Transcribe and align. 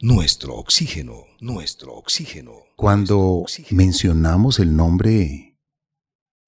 nuestro 0.00 0.54
oxígeno, 0.54 1.24
nuestro 1.40 1.94
oxígeno. 1.94 2.52
Cuando 2.76 3.44
mencionamos 3.70 4.58
el 4.58 4.74
nombre 4.74 5.58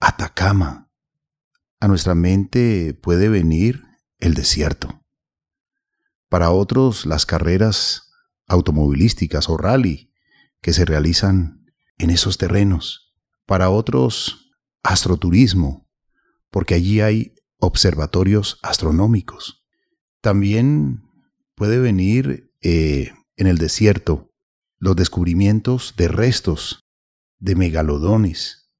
Atacama, 0.00 0.90
a 1.78 1.88
nuestra 1.88 2.14
mente 2.14 2.94
puede 2.94 3.28
venir 3.28 3.82
el 4.18 4.34
desierto. 4.34 5.04
Para 6.28 6.50
otros, 6.50 7.04
las 7.04 7.26
carreras 7.26 8.10
automovilísticas 8.46 9.50
o 9.50 9.58
rally 9.58 10.12
que 10.62 10.72
se 10.72 10.84
realizan 10.84 11.66
en 11.98 12.10
esos 12.10 12.38
terrenos. 12.38 13.14
Para 13.44 13.68
otros, 13.68 14.50
astroturismo, 14.82 15.88
porque 16.50 16.74
allí 16.74 17.00
hay 17.00 17.34
observatorios 17.58 18.58
astronómicos. 18.62 19.64
También 20.20 21.02
puede 21.54 21.78
venir 21.78 22.50
eh, 22.62 23.12
en 23.42 23.48
el 23.48 23.58
desierto 23.58 24.30
los 24.78 24.94
descubrimientos 24.94 25.94
de 25.96 26.06
restos 26.06 26.84
de 27.40 27.56
megalodones, 27.56 28.70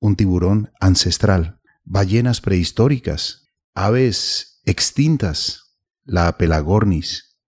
un 0.00 0.16
tiburón 0.16 0.70
ancestral, 0.80 1.60
ballenas 1.82 2.42
prehistóricas, 2.42 3.48
aves 3.74 4.60
extintas, 4.66 5.78
la 6.04 6.36
pelagornis, 6.36 7.38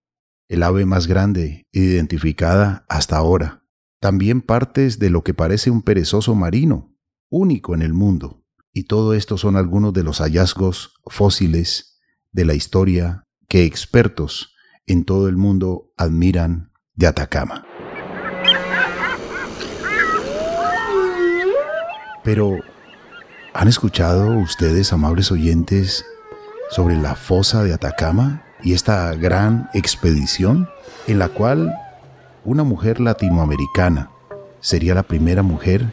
el 0.48 0.62
ave 0.62 0.86
más 0.86 1.06
grande 1.06 1.66
identificada 1.70 2.86
hasta 2.88 3.18
ahora, 3.18 3.62
también 4.00 4.40
partes 4.40 4.98
de 4.98 5.10
lo 5.10 5.22
que 5.22 5.34
parece 5.34 5.70
un 5.70 5.82
perezoso 5.82 6.34
marino, 6.34 6.96
único 7.28 7.74
en 7.74 7.82
el 7.82 7.92
mundo. 7.92 8.42
Y 8.72 8.84
todo 8.84 9.12
esto 9.12 9.36
son 9.36 9.56
algunos 9.56 9.92
de 9.92 10.02
los 10.02 10.18
hallazgos 10.18 10.94
fósiles 11.06 12.00
de 12.32 12.46
la 12.46 12.54
historia 12.54 13.24
que 13.48 13.64
expertos 13.64 14.53
en 14.86 15.04
todo 15.04 15.28
el 15.28 15.36
mundo 15.36 15.90
admiran 15.96 16.70
de 16.94 17.06
Atacama. 17.06 17.64
Pero, 22.22 22.58
¿han 23.52 23.68
escuchado 23.68 24.38
ustedes, 24.38 24.92
amables 24.92 25.30
oyentes, 25.30 26.04
sobre 26.70 26.96
la 26.96 27.14
fosa 27.14 27.62
de 27.62 27.74
Atacama 27.74 28.42
y 28.62 28.72
esta 28.72 29.14
gran 29.14 29.68
expedición 29.74 30.68
en 31.06 31.18
la 31.18 31.28
cual 31.28 31.74
una 32.44 32.64
mujer 32.64 33.00
latinoamericana 33.00 34.10
sería 34.60 34.94
la 34.94 35.02
primera 35.02 35.42
mujer 35.42 35.92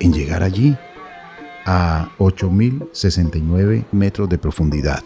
en 0.00 0.12
llegar 0.12 0.42
allí 0.42 0.76
a 1.64 2.08
8.069 2.18 3.84
metros 3.92 4.28
de 4.28 4.38
profundidad? 4.38 5.02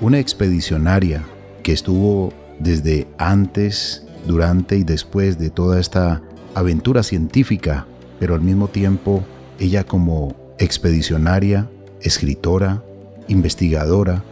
Una 0.00 0.20
expedicionaria 0.20 1.24
que 1.64 1.72
estuvo 1.72 2.32
desde 2.58 3.06
antes, 3.18 4.04
durante 4.26 4.76
y 4.76 4.84
después 4.84 5.38
de 5.38 5.50
toda 5.50 5.80
esta 5.80 6.22
aventura 6.54 7.02
científica, 7.02 7.86
pero 8.18 8.34
al 8.34 8.40
mismo 8.40 8.68
tiempo 8.68 9.22
ella 9.58 9.84
como 9.84 10.34
expedicionaria, 10.58 11.68
escritora, 12.00 12.82
investigadora, 13.28 14.22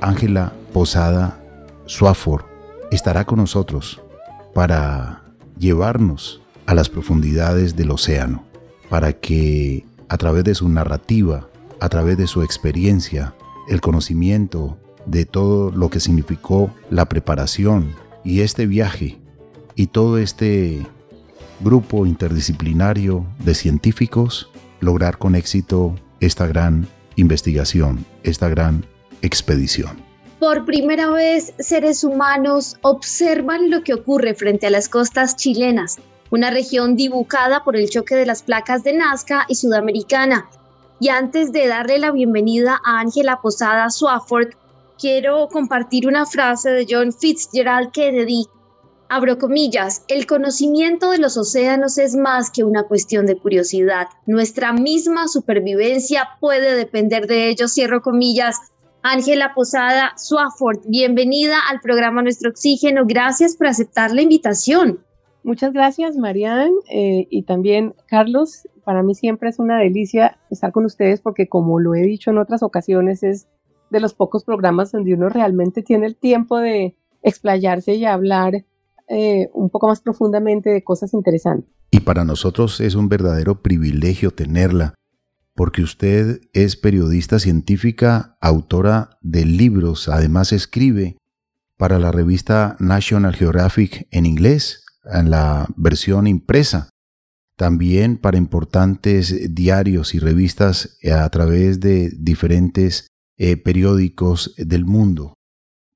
Ángela 0.00 0.52
Posada 0.72 1.40
Swafford, 1.86 2.44
estará 2.90 3.24
con 3.24 3.38
nosotros 3.38 4.00
para 4.54 5.22
llevarnos 5.58 6.40
a 6.66 6.74
las 6.74 6.88
profundidades 6.88 7.76
del 7.76 7.90
océano, 7.90 8.44
para 8.88 9.12
que 9.12 9.84
a 10.08 10.16
través 10.18 10.44
de 10.44 10.54
su 10.54 10.68
narrativa, 10.68 11.48
a 11.80 11.88
través 11.88 12.16
de 12.16 12.26
su 12.26 12.42
experiencia, 12.42 13.34
el 13.68 13.80
conocimiento 13.80 14.78
de 15.06 15.24
todo 15.24 15.70
lo 15.70 15.90
que 15.90 16.00
significó 16.00 16.70
la 16.90 17.06
preparación 17.06 17.94
y 18.24 18.40
este 18.40 18.66
viaje 18.66 19.18
y 19.74 19.88
todo 19.88 20.18
este 20.18 20.86
grupo 21.60 22.06
interdisciplinario 22.06 23.26
de 23.38 23.54
científicos 23.54 24.50
lograr 24.80 25.18
con 25.18 25.34
éxito 25.34 25.94
esta 26.20 26.46
gran 26.46 26.86
investigación, 27.16 28.04
esta 28.22 28.48
gran 28.48 28.84
expedición. 29.22 29.96
Por 30.38 30.64
primera 30.64 31.08
vez, 31.08 31.54
seres 31.60 32.02
humanos 32.02 32.76
observan 32.82 33.70
lo 33.70 33.84
que 33.84 33.94
ocurre 33.94 34.34
frente 34.34 34.66
a 34.66 34.70
las 34.70 34.88
costas 34.88 35.36
chilenas, 35.36 35.98
una 36.30 36.50
región 36.50 36.96
dibujada 36.96 37.62
por 37.62 37.76
el 37.76 37.88
choque 37.88 38.16
de 38.16 38.26
las 38.26 38.42
placas 38.42 38.82
de 38.82 38.94
Nazca 38.94 39.44
y 39.48 39.54
Sudamericana. 39.54 40.48
Y 40.98 41.10
antes 41.10 41.52
de 41.52 41.68
darle 41.68 41.98
la 41.98 42.10
bienvenida 42.10 42.80
a 42.84 42.98
Ángela 42.98 43.40
Posada 43.40 43.88
Swafford, 43.90 44.54
quiero 44.98 45.48
compartir 45.48 46.06
una 46.06 46.26
frase 46.26 46.70
de 46.70 46.86
John 46.88 47.12
Fitzgerald 47.12 47.90
Kennedy. 47.92 48.46
Abro 49.08 49.36
comillas, 49.38 50.04
el 50.08 50.26
conocimiento 50.26 51.10
de 51.10 51.18
los 51.18 51.36
océanos 51.36 51.98
es 51.98 52.16
más 52.16 52.50
que 52.50 52.64
una 52.64 52.84
cuestión 52.84 53.26
de 53.26 53.36
curiosidad. 53.36 54.08
Nuestra 54.26 54.72
misma 54.72 55.28
supervivencia 55.28 56.28
puede 56.40 56.74
depender 56.74 57.26
de 57.26 57.48
ellos, 57.48 57.74
cierro 57.74 58.00
comillas. 58.00 58.56
Ángela 59.02 59.52
Posada 59.54 60.12
Swafford, 60.16 60.86
bienvenida 60.86 61.56
al 61.68 61.80
programa 61.80 62.22
Nuestro 62.22 62.50
Oxígeno. 62.50 63.04
Gracias 63.04 63.56
por 63.56 63.66
aceptar 63.66 64.12
la 64.12 64.22
invitación. 64.22 65.00
Muchas 65.44 65.72
gracias, 65.72 66.16
Marianne, 66.16 66.72
eh, 66.88 67.26
y 67.28 67.42
también 67.42 67.94
Carlos. 68.06 68.68
Para 68.84 69.02
mí 69.02 69.14
siempre 69.14 69.50
es 69.50 69.58
una 69.58 69.78
delicia 69.78 70.38
estar 70.50 70.72
con 70.72 70.84
ustedes 70.84 71.20
porque, 71.20 71.48
como 71.48 71.80
lo 71.80 71.94
he 71.94 72.02
dicho 72.02 72.30
en 72.30 72.38
otras 72.38 72.62
ocasiones, 72.62 73.22
es 73.22 73.48
de 73.92 74.00
los 74.00 74.14
pocos 74.14 74.44
programas 74.44 74.90
donde 74.90 75.14
uno 75.14 75.28
realmente 75.28 75.82
tiene 75.82 76.06
el 76.06 76.16
tiempo 76.16 76.58
de 76.58 76.96
explayarse 77.22 77.94
y 77.94 78.04
hablar 78.04 78.64
eh, 79.08 79.48
un 79.52 79.70
poco 79.70 79.86
más 79.86 80.00
profundamente 80.00 80.70
de 80.70 80.82
cosas 80.82 81.14
interesantes. 81.14 81.70
Y 81.90 82.00
para 82.00 82.24
nosotros 82.24 82.80
es 82.80 82.94
un 82.94 83.08
verdadero 83.08 83.62
privilegio 83.62 84.30
tenerla, 84.30 84.94
porque 85.54 85.82
usted 85.82 86.40
es 86.54 86.76
periodista 86.76 87.38
científica, 87.38 88.36
autora 88.40 89.18
de 89.20 89.44
libros, 89.44 90.08
además 90.08 90.52
escribe 90.52 91.18
para 91.76 91.98
la 91.98 92.10
revista 92.10 92.76
National 92.78 93.34
Geographic 93.34 94.08
en 94.10 94.24
inglés, 94.24 94.84
en 95.04 95.30
la 95.30 95.66
versión 95.76 96.26
impresa, 96.26 96.88
también 97.56 98.16
para 98.16 98.38
importantes 98.38 99.54
diarios 99.54 100.14
y 100.14 100.18
revistas 100.18 100.96
a 101.12 101.28
través 101.28 101.80
de 101.80 102.10
diferentes 102.16 103.08
eh, 103.38 103.56
periódicos 103.56 104.54
del 104.56 104.84
mundo. 104.84 105.34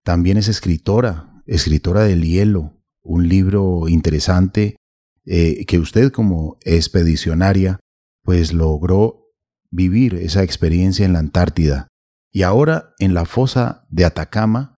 También 0.03 0.37
es 0.37 0.49
escritora, 0.49 1.43
escritora 1.47 2.03
del 2.03 2.23
hielo, 2.23 2.77
un 3.03 3.29
libro 3.29 3.89
interesante 3.89 4.77
eh, 5.25 5.65
que 5.67 5.79
usted 5.79 6.13
como 6.13 6.59
expedicionaria 6.63 7.81
pues 8.23 8.53
logró 8.53 9.31
vivir 9.71 10.15
esa 10.15 10.43
experiencia 10.43 11.05
en 11.05 11.13
la 11.13 11.21
Antártida 11.21 11.89
y 12.33 12.43
ahora 12.43 12.95
en 12.99 13.15
la 13.15 13.25
fosa 13.25 13.87
de 13.89 14.05
Atacama 14.05 14.75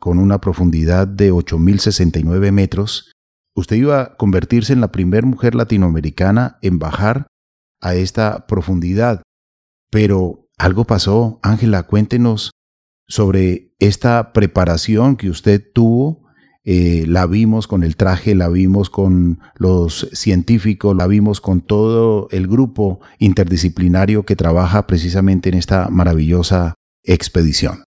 con 0.00 0.18
una 0.18 0.40
profundidad 0.40 1.06
de 1.06 1.32
8.069 1.32 2.52
metros, 2.52 3.12
usted 3.56 3.76
iba 3.76 4.02
a 4.02 4.16
convertirse 4.16 4.72
en 4.72 4.80
la 4.80 4.92
primera 4.92 5.26
mujer 5.26 5.54
latinoamericana 5.54 6.58
en 6.60 6.78
bajar 6.78 7.26
a 7.80 7.94
esta 7.94 8.46
profundidad. 8.46 9.22
Pero 9.90 10.43
algo 10.58 10.84
pasó. 10.84 11.38
Ángela, 11.42 11.84
cuéntenos 11.84 12.50
sobre 13.06 13.74
esta 13.78 14.32
preparación 14.32 15.16
que 15.16 15.30
usted 15.30 15.62
tuvo. 15.72 16.24
Eh, 16.66 17.04
la 17.06 17.26
vimos 17.26 17.66
con 17.66 17.82
el 17.82 17.96
traje, 17.96 18.34
la 18.34 18.48
vimos 18.48 18.88
con 18.88 19.40
los 19.56 20.08
científicos, 20.12 20.96
la 20.96 21.06
vimos 21.06 21.42
con 21.42 21.60
todo 21.60 22.28
el 22.30 22.46
grupo 22.48 23.00
interdisciplinario 23.18 24.24
que 24.24 24.34
trabaja 24.34 24.86
precisamente 24.86 25.50
en 25.50 25.56
esta 25.56 25.90
maravillosa 25.90 26.74
expedición. 27.02 27.84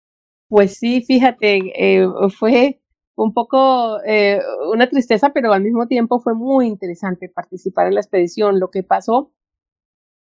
Pues 0.49 0.79
sí, 0.79 1.03
fíjate, 1.03 1.61
eh, 1.77 2.07
fue 2.39 2.81
un 3.15 3.35
poco 3.35 3.99
eh, 4.07 4.41
una 4.73 4.89
tristeza, 4.89 5.31
pero 5.35 5.53
al 5.53 5.63
mismo 5.63 5.87
tiempo 5.87 6.21
fue 6.21 6.35
muy 6.35 6.67
interesante 6.67 7.29
participar 7.29 7.89
en 7.89 7.95
la 7.95 8.01
expedición. 8.01 8.59
Lo 8.59 8.71
que 8.71 8.83
pasó 8.83 9.33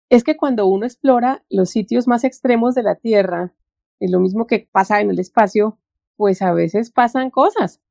es 0.09 0.23
que 0.23 0.35
cuando 0.35 0.67
uno 0.67 0.85
explora 0.85 1.43
los 1.49 1.69
sitios 1.69 2.07
más 2.07 2.23
extremos 2.23 2.75
de 2.75 2.83
la 2.83 2.95
Tierra, 2.95 3.53
es 3.99 4.11
lo 4.11 4.19
mismo 4.19 4.47
que 4.47 4.67
pasa 4.71 5.01
en 5.01 5.11
el 5.11 5.19
espacio, 5.19 5.77
pues 6.15 6.41
a 6.41 6.51
veces 6.51 6.91
pasan 6.91 7.29
cosas. 7.29 7.81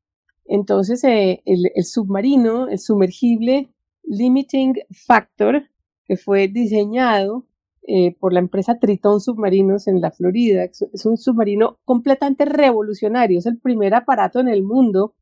Entonces, 0.44 1.04
eh, 1.04 1.42
el, 1.44 1.84
submarino, 1.84 2.68
el 2.68 2.78
sumergible 2.78 3.70
Limiting 4.02 4.74
Factor, 4.90 5.62
que 6.06 6.16
fue 6.16 6.48
diseñado 6.48 7.44
eh, 7.86 8.16
por 8.18 8.32
la 8.32 8.40
empresa 8.40 8.78
Triton 8.78 9.20
Submarinos 9.20 9.86
en 9.86 10.00
la 10.00 10.10
Florida, 10.10 10.64
es 10.64 11.06
un 11.06 11.16
submarino 11.18 11.78
completamente 11.84 12.46
revolucionario, 12.46 13.38
es 13.38 13.46
el 13.46 13.58
primer 13.58 13.94
aparato 13.94 14.40
en 14.40 14.48
el 14.48 14.62
mundo 14.62 15.14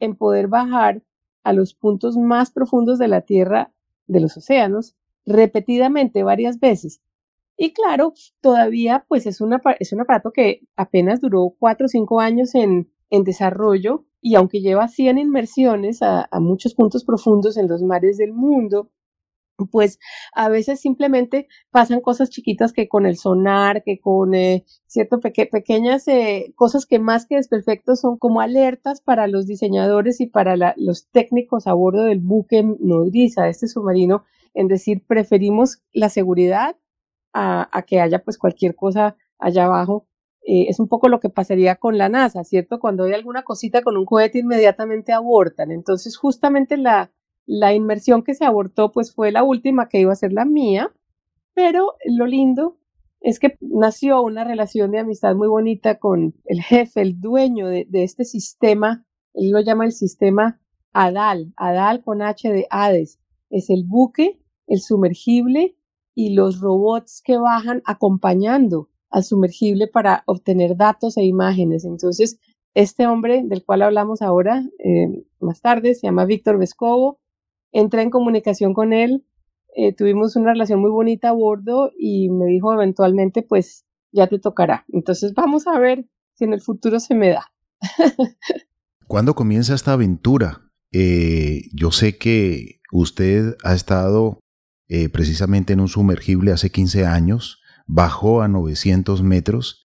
en 0.00 0.16
poder 0.16 0.48
bajar 0.48 1.02
a 1.44 1.52
los 1.52 1.74
puntos 1.74 2.16
más 2.16 2.50
profundos 2.50 2.98
de 2.98 3.08
la 3.08 3.22
Tierra, 3.22 3.72
de 4.08 4.20
los 4.20 4.36
océanos, 4.36 4.96
repetidamente 5.26 6.22
varias 6.22 6.60
veces. 6.60 7.02
Y 7.56 7.72
claro, 7.72 8.14
todavía 8.40 9.04
pues 9.08 9.26
es, 9.26 9.40
una, 9.40 9.60
es 9.80 9.92
un 9.92 10.02
aparato 10.02 10.30
que 10.32 10.62
apenas 10.76 11.20
duró 11.20 11.54
cuatro 11.58 11.86
o 11.86 11.88
cinco 11.88 12.20
años 12.20 12.54
en, 12.54 12.90
en 13.10 13.24
desarrollo 13.24 14.04
y 14.20 14.34
aunque 14.34 14.60
lleva 14.60 14.88
100 14.88 15.18
inmersiones 15.18 16.02
a, 16.02 16.28
muchos 16.40 16.74
puntos 16.74 17.04
profundos 17.04 17.56
en 17.56 17.68
los 17.68 17.82
mares 17.82 18.16
del 18.16 18.32
mundo, 18.32 18.90
pues 19.70 19.98
a 20.34 20.48
veces 20.50 20.80
simplemente 20.80 21.48
pasan 21.70 22.00
cosas 22.00 22.28
chiquitas 22.28 22.72
que 22.72 22.88
con 22.88 23.06
el 23.06 23.16
sonar, 23.16 23.82
que 23.84 24.00
con 24.00 24.34
eh, 24.34 24.64
cierto 24.86 25.20
pequeñas 25.20 26.08
eh, 26.08 26.52
cosas 26.56 26.84
que 26.86 26.98
más 26.98 27.26
que 27.26 27.36
desperfectos 27.36 28.00
son 28.00 28.18
como 28.18 28.40
alertas 28.40 29.00
para 29.00 29.28
los 29.28 29.46
diseñadores 29.46 30.20
y 30.20 30.26
para 30.26 30.74
los 30.76 31.08
técnicos 31.08 31.66
a 31.66 31.72
bordo 31.72 32.04
del 32.04 32.18
buque 32.18 32.62
nodriza, 32.80 33.48
este 33.48 33.68
submarino, 33.68 34.24
en 34.56 34.68
decir, 34.68 35.04
preferimos 35.06 35.82
la 35.92 36.08
seguridad 36.08 36.76
a, 37.34 37.84
que 37.86 38.00
haya 38.00 38.24
pues 38.24 38.38
cualquier 38.38 38.74
cosa 38.74 39.16
allá 39.38 39.66
abajo 39.66 40.06
eh, 40.46 40.66
es 40.70 40.80
un 40.80 40.88
poco 40.88 41.08
lo 41.10 41.20
que 41.20 41.28
pasaría 41.28 41.76
con 41.76 41.98
la 41.98 42.08
NASA, 42.08 42.42
¿cierto? 42.42 42.80
Cuando 42.80 43.04
hay 43.04 43.12
alguna 43.12 43.42
cosita 43.42 43.82
con 43.82 43.98
un 43.98 44.06
cohete 44.06 44.38
inmediatamente 44.38 45.12
abortan. 45.12 45.70
Entonces, 45.70 46.16
justamente 46.16 46.78
la, 46.78 47.12
la 47.44 47.74
inmersión 47.74 48.22
que 48.22 48.34
se 48.34 48.46
abortó, 48.46 48.92
pues 48.92 49.14
fue 49.14 49.30
la 49.30 49.42
última 49.42 49.90
que 49.90 50.00
iba 50.00 50.12
a 50.12 50.16
ser 50.16 50.32
la 50.32 50.46
mía, 50.46 50.90
pero 51.52 51.94
lo 52.06 52.26
lindo 52.26 52.78
es 53.20 53.38
que 53.38 53.58
nació 53.60 54.22
una 54.22 54.44
relación 54.44 54.90
de 54.92 55.00
amistad 55.00 55.34
muy 55.34 55.48
bonita 55.48 55.98
con 55.98 56.34
el 56.46 56.62
jefe, 56.62 57.02
el 57.02 57.20
dueño 57.20 57.68
de, 57.68 57.86
de 57.90 58.04
este 58.04 58.24
sistema, 58.24 59.04
él 59.34 59.50
lo 59.50 59.60
llama 59.60 59.84
el 59.84 59.92
sistema 59.92 60.60
ADAL, 60.92 61.52
ADAL 61.56 62.02
con 62.02 62.22
H 62.22 62.50
de 62.50 62.66
Hades, 62.70 63.18
es 63.50 63.68
el 63.68 63.84
buque, 63.84 64.40
el 64.66 64.80
sumergible 64.80 65.76
y 66.14 66.34
los 66.34 66.60
robots 66.60 67.22
que 67.24 67.36
bajan 67.36 67.82
acompañando 67.84 68.88
al 69.10 69.24
sumergible 69.24 69.86
para 69.86 70.22
obtener 70.26 70.76
datos 70.76 71.16
e 71.16 71.24
imágenes. 71.24 71.84
Entonces, 71.84 72.38
este 72.74 73.06
hombre 73.06 73.42
del 73.44 73.64
cual 73.64 73.82
hablamos 73.82 74.22
ahora, 74.22 74.62
eh, 74.78 75.24
más 75.40 75.60
tarde, 75.60 75.94
se 75.94 76.06
llama 76.06 76.24
Víctor 76.24 76.58
Vescovo, 76.58 77.20
entra 77.72 78.02
en 78.02 78.10
comunicación 78.10 78.74
con 78.74 78.92
él, 78.92 79.24
eh, 79.74 79.92
tuvimos 79.92 80.36
una 80.36 80.52
relación 80.52 80.80
muy 80.80 80.90
bonita 80.90 81.28
a 81.28 81.32
bordo 81.32 81.92
y 81.98 82.30
me 82.30 82.46
dijo 82.46 82.72
eventualmente, 82.72 83.42
pues 83.42 83.84
ya 84.12 84.26
te 84.26 84.38
tocará. 84.38 84.86
Entonces, 84.88 85.34
vamos 85.34 85.66
a 85.66 85.78
ver 85.78 86.06
si 86.34 86.44
en 86.44 86.54
el 86.54 86.62
futuro 86.62 86.98
se 86.98 87.14
me 87.14 87.30
da. 87.30 87.52
¿Cuándo 89.06 89.34
comienza 89.34 89.74
esta 89.74 89.92
aventura? 89.92 90.70
Eh, 90.92 91.62
yo 91.74 91.90
sé 91.92 92.16
que 92.16 92.80
usted 92.90 93.56
ha 93.64 93.74
estado 93.74 94.40
precisamente 95.12 95.72
en 95.72 95.80
un 95.80 95.88
sumergible 95.88 96.52
hace 96.52 96.70
15 96.70 97.06
años 97.06 97.60
bajó 97.86 98.42
a 98.42 98.48
900 98.48 99.22
metros. 99.22 99.86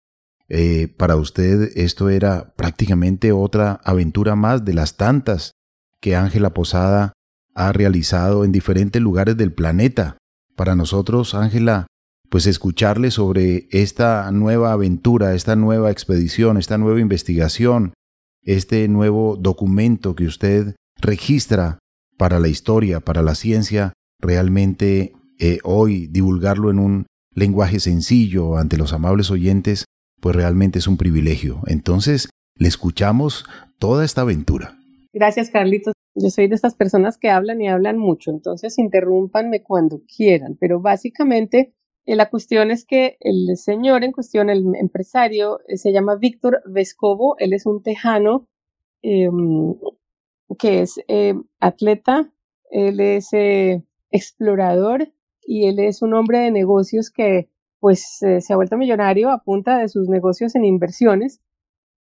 Eh, 0.49 0.93
para 0.97 1.17
usted 1.17 1.71
esto 1.75 2.09
era 2.09 2.53
prácticamente 2.55 3.33
otra 3.33 3.81
aventura 3.83 4.35
más 4.35 4.63
de 4.63 4.73
las 4.73 4.95
tantas 4.95 5.51
que 5.99 6.15
Ángela 6.15 6.53
Posada 6.53 7.13
ha 7.53 7.73
realizado 7.73 8.45
en 8.45 8.51
diferentes 8.51 9.01
lugares 9.01 9.35
del 9.35 9.51
planeta. 9.51 10.17
Para 10.55 10.75
nosotros, 10.75 11.33
Ángela, 11.35 11.87
pues 12.29 12.45
escucharle 12.45 13.11
sobre 13.11 13.67
esta 13.71 14.31
nueva 14.31 14.71
aventura, 14.71 15.33
esta 15.33 15.55
nueva 15.55 15.91
expedición, 15.91 16.57
esta 16.57 16.77
nueva 16.77 16.99
investigación, 16.99 17.93
este 18.43 18.87
nuevo 18.87 19.37
documento 19.37 20.15
que 20.15 20.25
usted 20.25 20.75
registra 20.97 21.79
para 22.17 22.39
la 22.39 22.47
historia, 22.47 22.99
para 22.99 23.21
la 23.21 23.35
ciencia, 23.35 23.93
realmente 24.19 25.13
eh, 25.39 25.59
hoy 25.63 26.07
divulgarlo 26.07 26.71
en 26.71 26.79
un 26.79 27.07
lenguaje 27.33 27.79
sencillo 27.79 28.57
ante 28.57 28.77
los 28.77 28.93
amables 28.93 29.29
oyentes, 29.29 29.85
pues 30.19 30.35
realmente 30.35 30.79
es 30.79 30.87
un 30.87 30.97
privilegio. 30.97 31.61
Entonces, 31.67 32.29
le 32.55 32.67
escuchamos 32.67 33.45
toda 33.77 34.03
esta 34.03 34.21
aventura. 34.21 34.79
Gracias, 35.13 35.51
Carlitos. 35.51 35.93
Yo 36.15 36.31
soy 36.31 36.47
de 36.47 36.55
estas 36.55 36.73
personas 36.73 37.19
que 37.19 37.29
hablan 37.29 37.61
y 37.61 37.67
hablan 37.67 37.99
mucho, 37.99 38.31
entonces 38.31 38.79
interrúmpanme 38.79 39.61
cuando 39.61 40.01
quieran, 40.07 40.57
pero 40.59 40.81
básicamente 40.81 41.75
eh, 42.07 42.15
la 42.15 42.31
cuestión 42.31 42.71
es 42.71 42.85
que 42.85 43.17
el 43.19 43.55
señor 43.55 44.03
en 44.03 44.11
cuestión, 44.11 44.49
el 44.49 44.63
empresario, 44.79 45.59
eh, 45.67 45.77
se 45.77 45.91
llama 45.91 46.15
Víctor 46.15 46.63
Vescovo, 46.65 47.35
él 47.37 47.53
es 47.53 47.67
un 47.67 47.83
tejano 47.83 48.47
em, 49.03 49.75
que 50.57 50.81
es 50.81 50.99
atleta, 51.59 52.33
él 52.71 52.99
es 52.99 53.29
explorador 54.11 55.11
y 55.41 55.67
él 55.67 55.79
es 55.79 56.01
un 56.01 56.13
hombre 56.13 56.39
de 56.39 56.51
negocios 56.51 57.09
que 57.09 57.49
pues 57.79 58.21
eh, 58.23 58.41
se 58.41 58.53
ha 58.53 58.55
vuelto 58.55 58.77
millonario 58.77 59.29
a 59.29 59.43
punta 59.43 59.77
de 59.77 59.87
sus 59.87 60.09
negocios 60.09 60.55
en 60.55 60.65
inversiones 60.65 61.41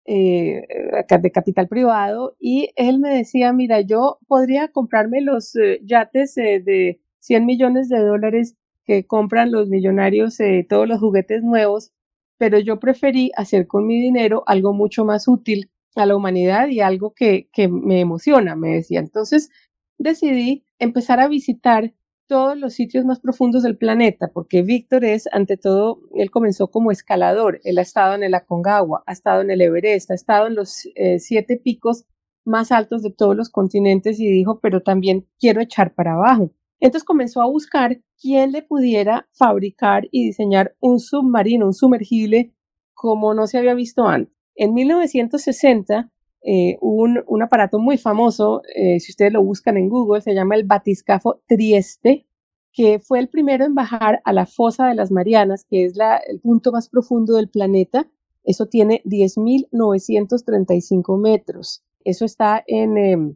eh, 0.06 0.62
de 1.08 1.32
capital 1.32 1.69
privado 1.69 2.37
y 2.38 2.70
él 2.76 2.99
me 2.99 3.14
decía, 3.14 3.53
mira, 3.53 3.81
yo 3.81 4.19
podría 4.26 4.69
comprarme 4.69 5.20
los 5.20 5.55
eh, 5.56 5.81
yates 5.85 6.35
de 6.35 7.00
100 7.20 7.47
millones 7.47 7.88
de 7.88 7.99
dólares 7.99 8.56
que 8.85 9.05
compran 9.05 9.50
los 9.50 9.69
millonarios, 9.69 10.38
todos 10.69 10.87
los 10.87 11.00
juguetes 11.00 11.43
nuevos, 11.43 11.93
pero 12.38 12.58
yo 12.61 12.79
preferí 12.79 13.32
hacer 13.37 13.67
con 13.67 13.87
mi 13.87 14.00
dinero 14.00 14.44
algo 14.47 14.73
mucho 14.73 15.05
más 15.05 15.26
útil 15.26 15.70
a 15.97 16.06
la 16.06 16.14
humanidad 16.14 16.69
y 16.69 16.81
algo 16.81 17.12
que, 17.14 17.49
que 17.53 17.67
me 17.69 18.00
emociona, 18.00 18.55
me 18.55 18.75
decía. 18.76 19.00
Entonces 19.00 19.50
decidí 19.98 20.64
empezar 20.78 21.20
a 21.20 21.28
visitar 21.28 21.94
todos 22.26 22.58
los 22.58 22.75
sitios 22.75 23.04
más 23.04 23.20
profundos 23.20 23.62
del 23.62 23.76
planeta, 23.76 24.28
porque 24.32 24.62
Víctor 24.62 25.04
es, 25.04 25.28
ante 25.32 25.56
todo, 25.56 26.00
él 26.14 26.31
comenzó 26.31 26.69
como 26.69 26.90
escalador, 26.90 27.60
él 27.64 27.78
ha 27.78 27.82
estado 27.82 28.14
en 28.14 28.25
el 28.25 28.34
Aconcagua, 28.34 29.04
ha 29.06 29.12
estado 29.12 29.43
en 29.43 29.50
el 29.50 29.60
Everest, 29.60 30.10
ha 30.10 30.14
estado 30.14 30.48
en 30.48 30.56
los 30.56 30.87
eh, 30.96 31.19
siete 31.20 31.56
picos 31.56 32.04
más 32.44 32.72
altos 32.72 33.02
de 33.02 33.10
todos 33.10 33.37
los 33.37 33.50
continentes 33.50 34.20
y 34.20 34.28
dijo, 34.28 34.60
pero 34.60 34.82
también 34.82 35.26
quiero 35.38 35.60
echar 35.60 35.94
para 35.94 36.14
abajo. 36.14 36.50
Entonces 36.81 37.04
comenzó 37.04 37.43
a 37.43 37.46
buscar 37.46 38.00
quién 38.20 38.52
le 38.52 38.62
pudiera 38.62 39.28
fabricar 39.32 40.08
y 40.10 40.26
diseñar 40.26 40.76
un 40.81 41.00
submarino, 41.00 41.66
un 41.66 41.75
sumergible, 41.75 42.54
como 42.94 43.34
no 43.34 43.46
se 43.46 43.58
había 43.58 43.75
visto 43.75 44.06
antes. 44.06 44.34
En 44.54 44.75
1960, 44.75 46.10
eh, 46.48 46.78
un, 46.81 47.25
un, 47.26 47.43
aparato 47.43 47.81
muy 47.81 47.98
famoso, 47.98 48.62
eh, 48.72 49.00
si 49.00 49.10
ustedes 49.10 49.32
lo 49.32 49.43
buscan 49.43 49.76
en 49.76 49.88
Google, 49.88 50.20
se 50.20 50.32
llama 50.32 50.54
el 50.54 50.62
batiscafo 50.62 51.43
Trieste, 51.48 52.25
que 52.72 53.00
fue 53.00 53.19
el 53.19 53.28
primero 53.28 53.64
en 53.64 53.75
bajar 53.75 54.22
a 54.25 54.32
la 54.32 54.46
fosa 54.46 54.87
de 54.87 54.94
las 54.94 55.10
Marianas, 55.10 55.66
que 55.69 55.84
es 55.84 55.96
la, 55.96 56.19
el 56.19 56.38
punto 56.38 56.70
más 56.70 56.88
profundo 56.88 57.34
del 57.34 57.48
planeta. 57.48 58.08
Eso 58.44 58.66
tiene 58.66 59.02
10.935 59.06 61.20
metros. 61.20 61.82
Eso 62.04 62.25
está 62.25 62.62
en, 62.69 62.96
eh, 62.96 63.34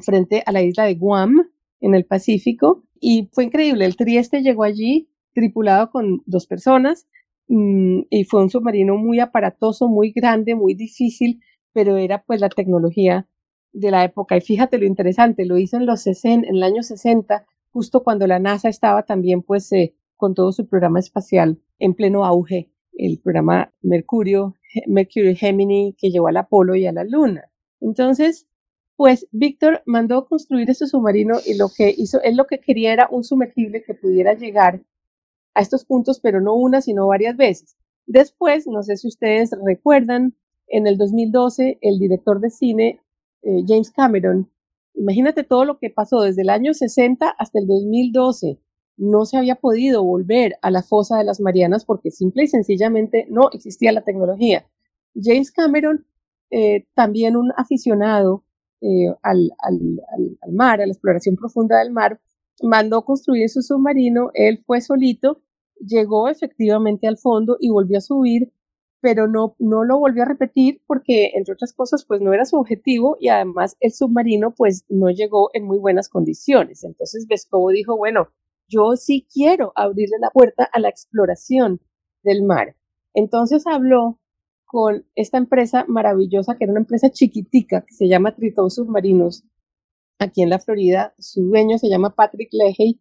frente 0.00 0.42
a 0.46 0.52
la 0.52 0.62
isla 0.62 0.84
de 0.84 0.94
Guam, 0.94 1.46
en 1.82 1.94
el 1.94 2.06
Pacífico, 2.06 2.84
y 2.98 3.28
fue 3.34 3.44
increíble. 3.44 3.84
El 3.84 3.96
Trieste 3.96 4.40
llegó 4.40 4.64
allí 4.64 5.10
tripulado 5.34 5.90
con 5.90 6.22
dos 6.24 6.46
personas 6.46 7.06
mm, 7.48 8.00
y 8.08 8.24
fue 8.24 8.40
un 8.40 8.48
submarino 8.48 8.96
muy 8.96 9.20
aparatoso, 9.20 9.88
muy 9.88 10.10
grande, 10.10 10.54
muy 10.54 10.72
difícil 10.72 11.42
pero 11.72 11.96
era 11.96 12.22
pues 12.22 12.40
la 12.40 12.48
tecnología 12.48 13.26
de 13.72 13.90
la 13.90 14.04
época. 14.04 14.36
Y 14.36 14.40
fíjate 14.40 14.78
lo 14.78 14.86
interesante, 14.86 15.44
lo 15.44 15.58
hizo 15.58 15.76
en 15.76 15.86
los 15.86 16.02
60, 16.02 16.48
en 16.48 16.56
el 16.56 16.62
año 16.62 16.82
60, 16.82 17.46
justo 17.70 18.02
cuando 18.02 18.26
la 18.26 18.38
NASA 18.38 18.68
estaba 18.68 19.04
también 19.04 19.42
pues 19.42 19.70
eh, 19.72 19.94
con 20.16 20.34
todo 20.34 20.52
su 20.52 20.66
programa 20.66 20.98
espacial 20.98 21.58
en 21.78 21.94
pleno 21.94 22.24
auge, 22.24 22.70
el 22.92 23.18
programa 23.18 23.72
Mercurio, 23.80 24.56
Mercury 24.86 25.34
Gemini 25.34 25.94
que 25.98 26.10
llevó 26.10 26.28
al 26.28 26.36
Apolo 26.36 26.74
y 26.74 26.86
a 26.86 26.92
la 26.92 27.04
Luna. 27.04 27.50
Entonces, 27.80 28.46
pues 28.96 29.26
Víctor 29.32 29.82
mandó 29.86 30.26
construir 30.26 30.68
ese 30.68 30.86
submarino 30.86 31.38
y 31.46 31.56
lo 31.56 31.70
que 31.74 31.94
hizo, 31.96 32.20
él 32.22 32.36
lo 32.36 32.46
que 32.46 32.60
quería 32.60 32.92
era 32.92 33.08
un 33.10 33.24
sumergible 33.24 33.82
que 33.82 33.94
pudiera 33.94 34.34
llegar 34.34 34.82
a 35.54 35.62
estos 35.62 35.84
puntos, 35.84 36.20
pero 36.20 36.40
no 36.40 36.54
una, 36.54 36.82
sino 36.82 37.06
varias 37.06 37.36
veces. 37.36 37.76
Después, 38.06 38.66
no 38.66 38.82
sé 38.82 38.96
si 38.96 39.08
ustedes 39.08 39.50
recuerdan, 39.64 40.34
en 40.70 40.86
el 40.86 40.96
2012 40.96 41.78
el 41.82 41.98
director 41.98 42.40
de 42.40 42.50
cine 42.50 43.00
eh, 43.42 43.64
James 43.66 43.90
Cameron. 43.90 44.50
Imagínate 44.94 45.44
todo 45.44 45.64
lo 45.64 45.78
que 45.78 45.90
pasó 45.90 46.22
desde 46.22 46.42
el 46.42 46.50
año 46.50 46.72
60 46.72 47.28
hasta 47.28 47.58
el 47.58 47.66
2012. 47.66 48.58
No 48.96 49.24
se 49.24 49.36
había 49.36 49.56
podido 49.56 50.04
volver 50.04 50.56
a 50.62 50.70
la 50.70 50.82
fosa 50.82 51.18
de 51.18 51.24
las 51.24 51.40
Marianas 51.40 51.84
porque 51.84 52.10
simple 52.10 52.44
y 52.44 52.48
sencillamente 52.48 53.26
no 53.30 53.50
existía 53.52 53.92
la 53.92 54.02
tecnología. 54.02 54.66
James 55.14 55.50
Cameron, 55.50 56.06
eh, 56.50 56.86
también 56.94 57.36
un 57.36 57.52
aficionado 57.56 58.44
eh, 58.80 59.14
al, 59.22 59.52
al 59.62 60.52
mar, 60.52 60.80
a 60.80 60.86
la 60.86 60.92
exploración 60.92 61.36
profunda 61.36 61.78
del 61.78 61.92
mar, 61.92 62.20
mandó 62.62 63.04
construir 63.04 63.48
su 63.48 63.62
submarino. 63.62 64.30
Él 64.34 64.62
fue 64.66 64.80
solito, 64.80 65.40
llegó 65.78 66.28
efectivamente 66.28 67.08
al 67.08 67.16
fondo 67.16 67.56
y 67.58 67.70
volvió 67.70 67.98
a 67.98 68.02
subir 68.02 68.52
pero 69.00 69.26
no, 69.26 69.56
no 69.58 69.84
lo 69.84 69.98
volvió 69.98 70.22
a 70.22 70.26
repetir 70.26 70.82
porque, 70.86 71.32
entre 71.34 71.54
otras 71.54 71.72
cosas, 71.72 72.04
pues 72.04 72.20
no 72.20 72.32
era 72.32 72.44
su 72.44 72.56
objetivo 72.56 73.16
y 73.18 73.28
además 73.28 73.76
el 73.80 73.92
submarino 73.92 74.54
pues 74.54 74.84
no 74.88 75.10
llegó 75.10 75.50
en 75.54 75.64
muy 75.64 75.78
buenas 75.78 76.08
condiciones. 76.08 76.84
Entonces 76.84 77.26
Vescovo 77.26 77.70
dijo, 77.70 77.96
bueno, 77.96 78.28
yo 78.68 78.96
sí 78.96 79.26
quiero 79.32 79.72
abrirle 79.74 80.16
la 80.20 80.30
puerta 80.30 80.68
a 80.72 80.80
la 80.80 80.88
exploración 80.88 81.80
del 82.22 82.42
mar. 82.44 82.76
Entonces 83.14 83.66
habló 83.66 84.20
con 84.66 85.06
esta 85.16 85.38
empresa 85.38 85.84
maravillosa, 85.88 86.56
que 86.56 86.64
era 86.64 86.72
una 86.72 86.80
empresa 86.80 87.10
chiquitica, 87.10 87.84
que 87.84 87.94
se 87.94 88.06
llama 88.06 88.36
Tritón 88.36 88.70
Submarinos, 88.70 89.44
aquí 90.18 90.42
en 90.42 90.50
la 90.50 90.60
Florida. 90.60 91.14
Su 91.18 91.42
dueño 91.42 91.78
se 91.78 91.88
llama 91.88 92.14
Patrick 92.14 92.50
Lehey 92.52 93.00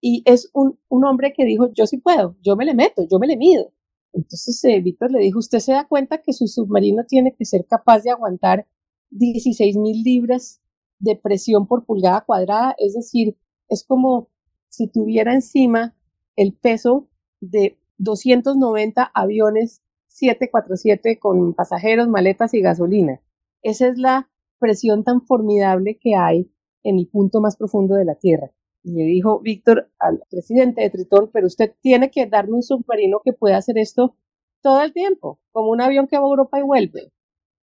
y 0.00 0.22
es 0.24 0.48
un, 0.54 0.78
un 0.88 1.04
hombre 1.04 1.32
que 1.36 1.44
dijo, 1.44 1.70
yo 1.72 1.86
sí 1.86 1.98
puedo, 1.98 2.36
yo 2.40 2.56
me 2.56 2.64
le 2.64 2.74
meto, 2.74 3.06
yo 3.10 3.18
me 3.18 3.26
le 3.26 3.36
mido. 3.36 3.72
Entonces 4.18 4.64
eh, 4.64 4.80
Víctor 4.80 5.12
le 5.12 5.20
dijo, 5.20 5.38
usted 5.38 5.60
se 5.60 5.72
da 5.72 5.86
cuenta 5.86 6.18
que 6.18 6.32
su 6.32 6.48
submarino 6.48 7.04
tiene 7.04 7.34
que 7.36 7.44
ser 7.44 7.64
capaz 7.66 8.02
de 8.02 8.10
aguantar 8.10 8.66
16 9.10 9.76
mil 9.76 10.02
libras 10.02 10.60
de 10.98 11.14
presión 11.14 11.68
por 11.68 11.84
pulgada 11.84 12.22
cuadrada, 12.22 12.74
es 12.78 12.94
decir, 12.94 13.36
es 13.68 13.84
como 13.84 14.28
si 14.68 14.88
tuviera 14.88 15.32
encima 15.32 15.94
el 16.34 16.52
peso 16.52 17.08
de 17.40 17.78
290 17.98 19.04
aviones 19.14 19.82
747 20.08 21.20
con 21.20 21.54
pasajeros, 21.54 22.08
maletas 22.08 22.54
y 22.54 22.60
gasolina. 22.60 23.20
Esa 23.62 23.86
es 23.86 23.98
la 23.98 24.28
presión 24.58 25.04
tan 25.04 25.22
formidable 25.22 25.96
que 25.96 26.16
hay 26.16 26.50
en 26.82 26.98
el 26.98 27.06
punto 27.06 27.40
más 27.40 27.56
profundo 27.56 27.94
de 27.94 28.04
la 28.04 28.16
Tierra. 28.16 28.50
Le 28.88 29.04
dijo 29.04 29.40
Víctor 29.40 29.90
al 29.98 30.22
presidente 30.30 30.80
de 30.80 30.90
Tritón, 30.90 31.30
pero 31.32 31.46
usted 31.46 31.74
tiene 31.80 32.10
que 32.10 32.26
darme 32.26 32.54
un 32.54 32.62
submarino 32.62 33.20
que 33.24 33.32
pueda 33.32 33.58
hacer 33.58 33.78
esto 33.78 34.14
todo 34.62 34.82
el 34.82 34.92
tiempo, 34.92 35.38
como 35.52 35.70
un 35.70 35.80
avión 35.80 36.06
que 36.06 36.16
va 36.16 36.24
a 36.24 36.28
Europa 36.28 36.58
y 36.58 36.62
vuelve. 36.62 37.12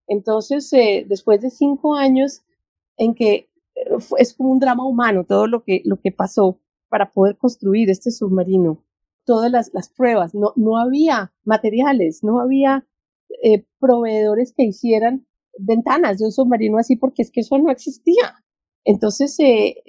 Entonces, 0.08 0.72
eh, 0.74 1.06
después 1.08 1.42
de 1.42 1.50
cinco 1.50 1.96
años 1.96 2.42
en 2.98 3.16
que 3.16 3.50
eh, 3.76 3.98
es 4.18 4.34
como 4.34 4.52
un 4.52 4.60
drama 4.60 4.86
humano 4.86 5.24
todo 5.26 5.48
lo 5.48 5.64
que, 5.64 5.82
lo 5.86 6.00
que 6.02 6.12
pasó 6.12 6.60
para 6.90 7.12
poder 7.12 7.38
construir 7.38 7.90
este 7.90 8.12
submarino, 8.12 8.84
todas 9.26 9.52
las, 9.52 9.72
las 9.74 9.90
pruebas, 9.90 10.36
no, 10.36 10.54
no 10.56 10.78
había 10.78 11.32
materiales, 11.46 12.24
no 12.24 12.40
había 12.42 12.86
eh, 13.44 13.66
proveedores 13.80 14.54
que 14.54 14.64
hicieran 14.64 15.26
ventanas 15.58 16.18
de 16.18 16.26
un 16.26 16.32
submarino 16.32 16.78
así 16.78 16.96
porque 16.96 17.22
es 17.22 17.32
que 17.32 17.42
eso 17.42 17.58
no 17.58 17.72
existía. 17.72 18.44
Entonces, 18.84 19.38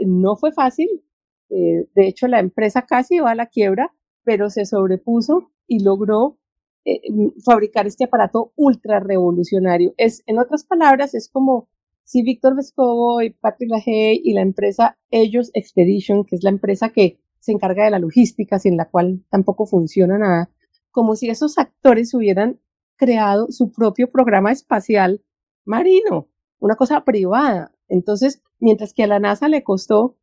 no 0.05 0.37
fue 0.37 0.53
fácil, 0.53 1.03
eh, 1.53 1.87
de 1.95 2.09
hecho, 2.09 2.29
la 2.29 2.41
empresa 2.41 2.87
casi 2.87 3.17
iba 3.17 3.31
a 3.31 3.35
la 3.35 3.47
quiebra, 3.47 3.95
pero 4.25 4.49
se 4.49 4.65
sobrepuso 4.65 5.51
y 5.67 5.83
logró 5.85 6.39
eh, 6.85 7.01
fabricar 7.45 7.87
este 7.87 8.05
aparato 8.05 8.53
ultra 8.57 9.01
revolucionario. 9.01 9.93
Es, 9.99 10.23
en 10.27 10.39
otras 10.39 10.65
palabras, 10.65 11.15
es 11.15 11.29
como 11.29 11.69
si 12.05 12.23
Víctor 12.23 12.57
Vescovo 12.57 13.21
y 13.21 13.31
Patrick 13.31 13.71
Lahey 13.71 14.21
y 14.25 14.33
la 14.33 14.41
empresa 14.41 14.99
Ellos 15.11 15.51
Expedition, 15.53 16.25
que 16.25 16.37
es 16.37 16.43
la 16.43 16.51
empresa 16.51 16.89
que 16.89 17.21
se 17.39 17.53
encarga 17.53 17.85
de 17.85 17.91
la 17.91 17.99
logística, 17.99 18.59
sin 18.59 18.77
la 18.77 18.89
cual 18.89 19.23
tampoco 19.29 19.67
funciona 19.67 20.17
nada, 20.17 20.51
como 20.91 21.17
si 21.17 21.29
esos 21.29 21.59
actores 21.59 22.15
hubieran 22.15 22.61
creado 22.97 23.51
su 23.51 23.73
propio 23.73 24.11
programa 24.11 24.53
espacial 24.53 25.23
marino, 25.65 26.29
una 26.61 26.77
cosa 26.77 27.05
privada. 27.05 27.73
Entonces, 27.89 28.43
mientras 28.59 28.95
que 28.95 29.03
a 29.03 29.07
la 29.07 29.19
NASA 29.19 29.49
le 29.49 29.63
costó 29.63 30.17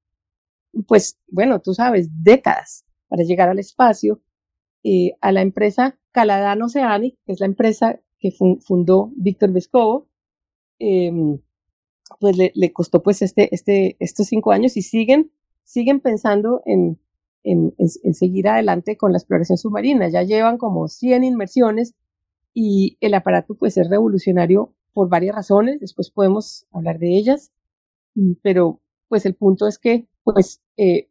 pues 0.88 1.20
bueno, 1.28 1.60
tú 1.62 1.74
sabes, 1.74 2.10
décadas 2.24 2.86
para 3.08 3.24
llegar 3.24 3.50
al 3.50 3.60
espacio, 3.60 4.22
eh, 4.84 5.14
a 5.22 5.32
la 5.32 5.42
empresa 5.42 6.00
Caladan 6.12 6.62
Oceanic, 6.62 7.18
que 7.26 7.34
es 7.34 7.40
la 7.40 7.46
empresa 7.46 8.00
que 8.20 8.32
fundó 8.32 9.12
Víctor 9.16 9.52
Vescovo, 9.52 10.08
em, 10.80 11.40
pues 12.20 12.38
le, 12.38 12.74
costó 12.74 13.04
pues 13.04 13.22
este, 13.22 13.54
este, 13.54 13.96
estos 14.00 14.28
cinco 14.28 14.52
años 14.52 14.78
y 14.78 14.82
siguen, 14.82 15.32
siguen 15.64 16.00
pensando 16.00 16.62
en, 16.66 17.00
en, 17.44 17.74
en, 17.78 18.14
seguir 18.14 18.48
adelante 18.48 18.98
con 18.98 19.12
la 19.12 19.20
exploración 19.20 19.58
submarina. 19.58 20.10
Ya 20.10 20.24
llevan 20.24 20.58
como 20.58 20.88
100 20.88 21.24
inmersiones 21.24 21.96
y 22.54 22.98
el 23.00 23.14
aparato 23.14 23.56
pues 23.56 23.78
es 23.78 23.90
revolucionario 23.90 24.74
por 24.94 25.08
varias 25.08 25.36
razones, 25.36 25.80
después 25.80 26.10
podemos 26.10 26.66
hablar 26.72 27.00
de 27.00 27.16
ellas, 27.16 27.52
pero 28.42 28.82
pues 29.08 29.26
el 29.26 29.36
punto 29.36 29.68
es 29.68 29.78
que 29.78 30.09
pues 30.24 30.62
eh, 30.78 31.10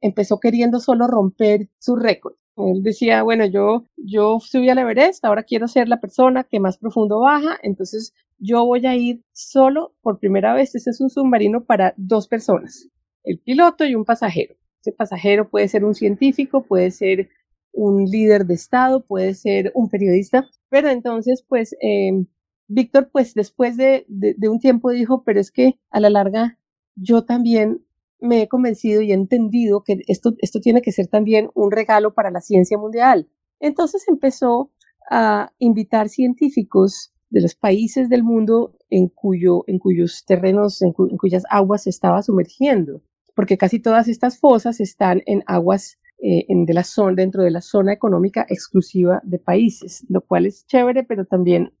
empezó 0.00 0.40
queriendo 0.40 0.80
solo 0.80 1.06
romper 1.06 1.68
su 1.78 1.96
récord. 1.96 2.34
Él 2.56 2.82
decía, 2.82 3.22
bueno, 3.22 3.46
yo, 3.46 3.84
yo 3.96 4.40
subí 4.40 4.68
al 4.68 4.78
Everest, 4.78 5.24
ahora 5.24 5.44
quiero 5.44 5.68
ser 5.68 5.88
la 5.88 6.00
persona 6.00 6.42
que 6.44 6.58
más 6.58 6.76
profundo 6.76 7.20
baja, 7.20 7.56
entonces 7.62 8.14
yo 8.38 8.64
voy 8.64 8.84
a 8.86 8.96
ir 8.96 9.22
solo 9.32 9.94
por 10.02 10.18
primera 10.18 10.54
vez. 10.54 10.74
Ese 10.74 10.90
es 10.90 11.00
un 11.00 11.08
submarino 11.08 11.64
para 11.64 11.94
dos 11.96 12.26
personas, 12.26 12.88
el 13.22 13.38
piloto 13.38 13.84
y 13.84 13.94
un 13.94 14.04
pasajero. 14.04 14.56
Ese 14.80 14.92
pasajero 14.92 15.48
puede 15.48 15.68
ser 15.68 15.84
un 15.84 15.94
científico, 15.94 16.64
puede 16.64 16.90
ser 16.90 17.28
un 17.72 18.06
líder 18.06 18.44
de 18.46 18.54
Estado, 18.54 19.04
puede 19.04 19.34
ser 19.34 19.70
un 19.74 19.88
periodista, 19.88 20.48
pero 20.68 20.88
entonces, 20.88 21.44
pues, 21.46 21.76
eh, 21.80 22.24
Víctor, 22.66 23.08
pues 23.12 23.34
después 23.34 23.76
de, 23.76 24.04
de, 24.08 24.48
un 24.48 24.58
tiempo 24.58 24.90
dijo, 24.90 25.22
pero 25.24 25.40
es 25.40 25.50
que 25.50 25.78
a 25.90 26.00
la 26.00 26.10
larga 26.10 26.58
yo 26.96 27.24
también 27.24 27.82
me 28.20 28.42
he 28.42 28.48
convencido 28.48 29.00
y 29.00 29.12
he 29.12 29.14
entendido 29.14 29.82
que 29.84 29.98
esto, 30.06 30.34
esto 30.38 30.60
tiene 30.60 30.82
que 30.82 30.92
ser 30.92 31.06
también 31.06 31.50
un 31.54 31.70
regalo 31.70 32.14
para 32.14 32.30
la 32.30 32.40
ciencia 32.40 32.78
mundial. 32.78 33.28
Entonces 33.60 34.04
empezó 34.08 34.70
a 35.10 35.52
invitar 35.58 36.08
científicos 36.08 37.12
de 37.30 37.42
los 37.42 37.54
países 37.54 38.08
del 38.08 38.22
mundo 38.22 38.74
en, 38.90 39.08
cuyo, 39.08 39.64
en 39.66 39.78
cuyos 39.78 40.24
terrenos, 40.26 40.82
en, 40.82 40.92
cuyas 40.92 41.44
aguas 41.50 41.84
se 41.84 41.90
estaba 41.90 42.22
sumergiendo, 42.22 43.02
porque 43.34 43.58
casi 43.58 43.80
todas 43.80 44.08
estas 44.08 44.38
fosas 44.38 44.80
están 44.80 45.22
en 45.26 45.42
aguas 45.46 45.97
eh, 46.20 46.46
en 46.48 46.66
de 46.66 46.74
la 46.74 46.82
zona, 46.82 47.14
dentro 47.14 47.42
de 47.42 47.50
la 47.50 47.60
zona 47.60 47.92
económica 47.92 48.44
exclusiva 48.48 49.20
de 49.22 49.38
países, 49.38 50.04
lo 50.08 50.20
cual 50.20 50.46
es 50.46 50.66
chévere, 50.66 51.04
pero 51.04 51.24
también 51.24 51.72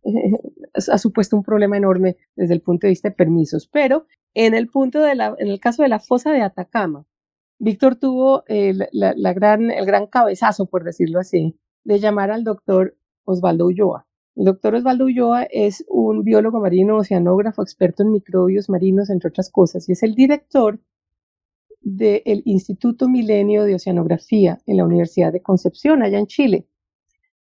ha 0.74 0.98
supuesto 0.98 1.36
un 1.36 1.42
problema 1.42 1.76
enorme 1.76 2.16
desde 2.36 2.54
el 2.54 2.62
punto 2.62 2.86
de 2.86 2.90
vista 2.90 3.08
de 3.08 3.16
permisos. 3.16 3.68
Pero 3.68 4.06
en 4.34 4.54
el 4.54 4.68
punto 4.68 5.00
de 5.00 5.16
la, 5.16 5.34
en 5.38 5.48
el 5.48 5.58
caso 5.58 5.82
de 5.82 5.88
la 5.88 5.98
fosa 5.98 6.30
de 6.30 6.42
Atacama, 6.42 7.04
Víctor 7.58 7.96
tuvo 7.96 8.44
la, 8.92 9.32
gran, 9.32 9.72
el 9.72 9.84
gran 9.84 10.06
cabezazo, 10.06 10.66
por 10.66 10.84
decirlo 10.84 11.18
así, 11.18 11.58
de 11.84 11.98
llamar 11.98 12.30
al 12.30 12.44
doctor 12.44 12.96
Osvaldo 13.24 13.66
Ulloa. 13.66 14.06
El 14.36 14.44
doctor 14.44 14.76
Osvaldo 14.76 15.06
Ulloa 15.06 15.42
es 15.50 15.84
un 15.88 16.22
biólogo 16.22 16.60
marino, 16.60 16.98
oceanógrafo, 16.98 17.62
experto 17.62 18.04
en 18.04 18.12
microbios 18.12 18.70
marinos, 18.70 19.10
entre 19.10 19.30
otras 19.30 19.50
cosas, 19.50 19.88
y 19.88 19.92
es 19.92 20.04
el 20.04 20.14
director 20.14 20.78
del 21.80 22.42
Instituto 22.44 23.08
Milenio 23.08 23.64
de 23.64 23.74
Oceanografía 23.74 24.58
en 24.66 24.76
la 24.76 24.84
Universidad 24.84 25.32
de 25.32 25.42
Concepción, 25.42 26.02
allá 26.02 26.18
en 26.18 26.26
Chile. 26.26 26.66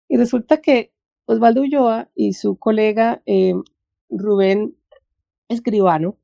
Y 0.07 0.17
resulta 0.17 0.61
que 0.61 0.93
Osvaldo 1.25 1.61
Ulloa 1.61 2.09
y 2.15 2.33
su 2.33 2.57
colega 2.57 3.21
eh, 3.25 3.53
Rubén 4.09 4.75
Escribano 5.49 6.17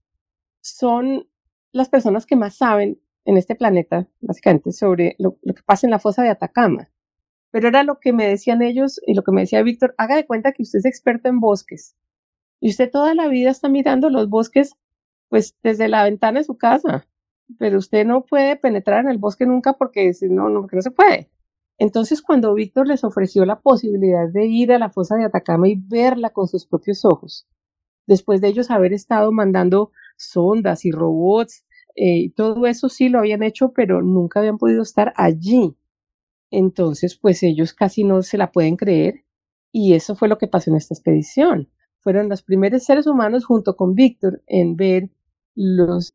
son 0.61 1.27
las 1.71 1.89
personas 1.89 2.25
que 2.25 2.35
más 2.35 2.55
saben 2.55 2.99
en 3.25 3.37
este 3.37 3.55
planeta, 3.55 4.07
básicamente, 4.21 4.71
sobre 4.71 5.15
lo, 5.19 5.37
que 5.41 5.63
pasa 5.65 5.87
en 5.87 5.91
la 5.91 5.99
fosa 5.99 6.23
de 6.23 6.29
Atacama. 6.29 6.89
Pero 7.51 7.67
era 7.67 7.83
lo 7.83 7.99
que 7.99 8.13
me 8.13 8.27
decían 8.27 8.61
ellos 8.61 8.99
y 9.05 9.13
lo 9.13 9.23
que 9.23 9.31
me 9.31 9.41
decía 9.41 9.61
Víctor, 9.63 9.93
haga 9.97 10.15
de 10.15 10.25
cuenta 10.25 10.53
que 10.53 10.63
usted 10.63 10.79
es 10.79 10.85
experto 10.85 11.29
en 11.29 11.39
bosques. 11.39 11.95
Y 12.59 12.69
usted 12.69 12.89
toda 12.89 13.13
la 13.13 13.27
vida 13.27 13.51
está 13.51 13.69
mirando 13.69 14.09
los 14.09 14.29
bosques, 14.29 14.75
pues 15.29 15.55
desde 15.63 15.87
la 15.87 16.03
ventana 16.03 16.39
de 16.39 16.45
su 16.45 16.57
casa. 16.57 17.07
Pero 17.59 17.77
usted 17.77 18.05
no 18.05 18.25
puede 18.25 18.55
penetrar 18.55 19.05
en 19.05 19.11
el 19.11 19.17
bosque 19.17 19.45
nunca 19.45 19.73
porque 19.73 20.11
no, 20.29 20.49
no, 20.49 20.61
porque 20.61 20.77
no 20.77 20.81
se 20.81 20.91
puede. 20.91 21.29
Entonces, 21.77 22.21
cuando 22.21 22.53
Víctor 22.53 22.87
les 22.87 23.03
ofreció 23.03 23.45
la 23.45 23.59
posibilidad 23.59 24.29
de 24.29 24.45
ir 24.45 24.71
a 24.71 24.79
la 24.79 24.89
fosa 24.89 25.15
de 25.15 25.25
Atacama 25.25 25.67
y 25.67 25.75
verla 25.75 26.29
con 26.29 26.47
sus 26.47 26.65
propios 26.65 27.03
ojos, 27.03 27.47
después 28.07 28.41
de 28.41 28.49
ellos 28.49 28.69
haber 28.71 28.93
estado 28.93 29.31
mandando 29.31 29.91
sondas 30.15 30.85
y 30.85 30.91
robots, 30.91 31.65
eh, 31.95 32.31
todo 32.35 32.65
eso 32.67 32.89
sí 32.89 33.09
lo 33.09 33.19
habían 33.19 33.43
hecho, 33.43 33.73
pero 33.73 34.01
nunca 34.01 34.39
habían 34.39 34.57
podido 34.57 34.81
estar 34.81 35.13
allí. 35.15 35.75
Entonces, 36.51 37.17
pues 37.17 37.41
ellos 37.43 37.73
casi 37.73 38.03
no 38.03 38.21
se 38.21 38.37
la 38.37 38.51
pueden 38.51 38.77
creer 38.77 39.25
y 39.71 39.93
eso 39.93 40.15
fue 40.15 40.27
lo 40.27 40.37
que 40.37 40.47
pasó 40.47 40.69
en 40.69 40.77
esta 40.77 40.93
expedición. 40.93 41.69
Fueron 41.99 42.29
los 42.29 42.43
primeros 42.43 42.83
seres 42.83 43.07
humanos 43.07 43.45
junto 43.45 43.75
con 43.75 43.95
Víctor 43.95 44.43
en 44.45 44.75
ver 44.75 45.09
los 45.55 46.13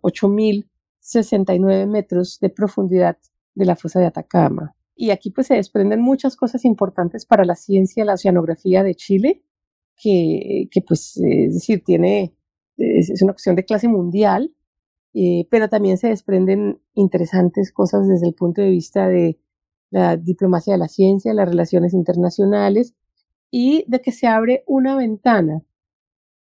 8.069 1.02 1.86
metros 1.86 2.38
de 2.40 2.50
profundidad 2.50 3.18
de 3.54 3.64
la 3.64 3.76
fosa 3.76 4.00
de 4.00 4.06
Atacama. 4.06 4.74
Y 4.94 5.10
aquí 5.10 5.30
pues 5.30 5.46
se 5.46 5.54
desprenden 5.54 6.00
muchas 6.00 6.36
cosas 6.36 6.64
importantes 6.64 7.24
para 7.24 7.44
la 7.44 7.54
ciencia, 7.54 8.04
la 8.04 8.14
oceanografía 8.14 8.82
de 8.82 8.94
Chile, 8.94 9.42
que, 9.96 10.68
que 10.70 10.80
pues 10.82 11.16
es 11.16 11.54
decir, 11.54 11.82
tiene 11.84 12.34
es, 12.78 13.22
una 13.22 13.32
cuestión 13.32 13.56
de 13.56 13.64
clase 13.64 13.88
mundial, 13.88 14.52
eh, 15.14 15.46
pero 15.50 15.68
también 15.68 15.98
se 15.98 16.08
desprenden 16.08 16.80
interesantes 16.94 17.72
cosas 17.72 18.06
desde 18.08 18.26
el 18.26 18.34
punto 18.34 18.62
de 18.62 18.70
vista 18.70 19.08
de 19.08 19.38
la 19.90 20.16
diplomacia 20.16 20.74
de 20.74 20.78
la 20.78 20.88
ciencia, 20.88 21.34
las 21.34 21.48
relaciones 21.48 21.94
internacionales 21.94 22.94
y 23.50 23.84
de 23.88 24.00
que 24.00 24.12
se 24.12 24.26
abre 24.26 24.64
una 24.66 24.96
ventana 24.96 25.62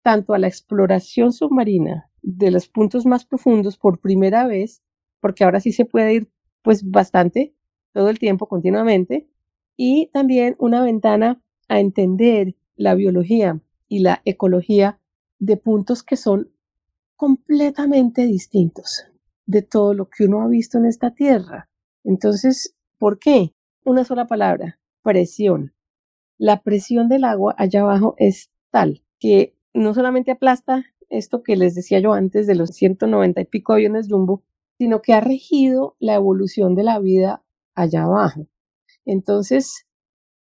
tanto 0.02 0.34
a 0.34 0.38
la 0.38 0.48
exploración 0.48 1.32
submarina 1.32 2.10
de 2.24 2.50
los 2.50 2.68
puntos 2.68 3.04
más 3.04 3.24
profundos 3.26 3.76
por 3.76 4.00
primera 4.00 4.46
vez, 4.46 4.82
porque 5.20 5.44
ahora 5.44 5.60
sí 5.60 5.72
se 5.72 5.84
puede 5.84 6.14
ir 6.14 6.30
pues 6.62 6.90
bastante, 6.90 7.54
todo 7.92 8.08
el 8.08 8.18
tiempo, 8.18 8.48
continuamente, 8.48 9.28
y 9.76 10.06
también 10.12 10.56
una 10.58 10.82
ventana 10.82 11.42
a 11.68 11.80
entender 11.80 12.56
la 12.76 12.94
biología 12.94 13.60
y 13.88 14.00
la 14.00 14.22
ecología 14.24 14.98
de 15.38 15.56
puntos 15.56 16.02
que 16.02 16.16
son 16.16 16.50
completamente 17.16 18.26
distintos 18.26 19.06
de 19.46 19.62
todo 19.62 19.92
lo 19.92 20.08
que 20.08 20.24
uno 20.24 20.40
ha 20.40 20.48
visto 20.48 20.78
en 20.78 20.86
esta 20.86 21.14
tierra. 21.14 21.68
Entonces, 22.02 22.74
¿por 22.98 23.18
qué? 23.18 23.54
Una 23.84 24.04
sola 24.04 24.26
palabra, 24.26 24.78
presión. 25.02 25.74
La 26.38 26.62
presión 26.62 27.08
del 27.08 27.24
agua 27.24 27.54
allá 27.58 27.82
abajo 27.82 28.14
es 28.16 28.50
tal 28.70 29.02
que 29.20 29.54
no 29.74 29.92
solamente 29.92 30.30
aplasta 30.30 30.84
esto 31.16 31.42
que 31.42 31.56
les 31.56 31.74
decía 31.74 32.00
yo 32.00 32.12
antes 32.12 32.46
de 32.46 32.54
los 32.54 32.70
190 32.70 33.40
y 33.40 33.44
pico 33.44 33.72
aviones 33.72 34.08
jumbo, 34.08 34.42
sino 34.78 35.02
que 35.02 35.12
ha 35.12 35.20
regido 35.20 35.96
la 35.98 36.14
evolución 36.14 36.74
de 36.74 36.82
la 36.82 36.98
vida 36.98 37.42
allá 37.74 38.04
abajo. 38.04 38.46
Entonces, 39.04 39.86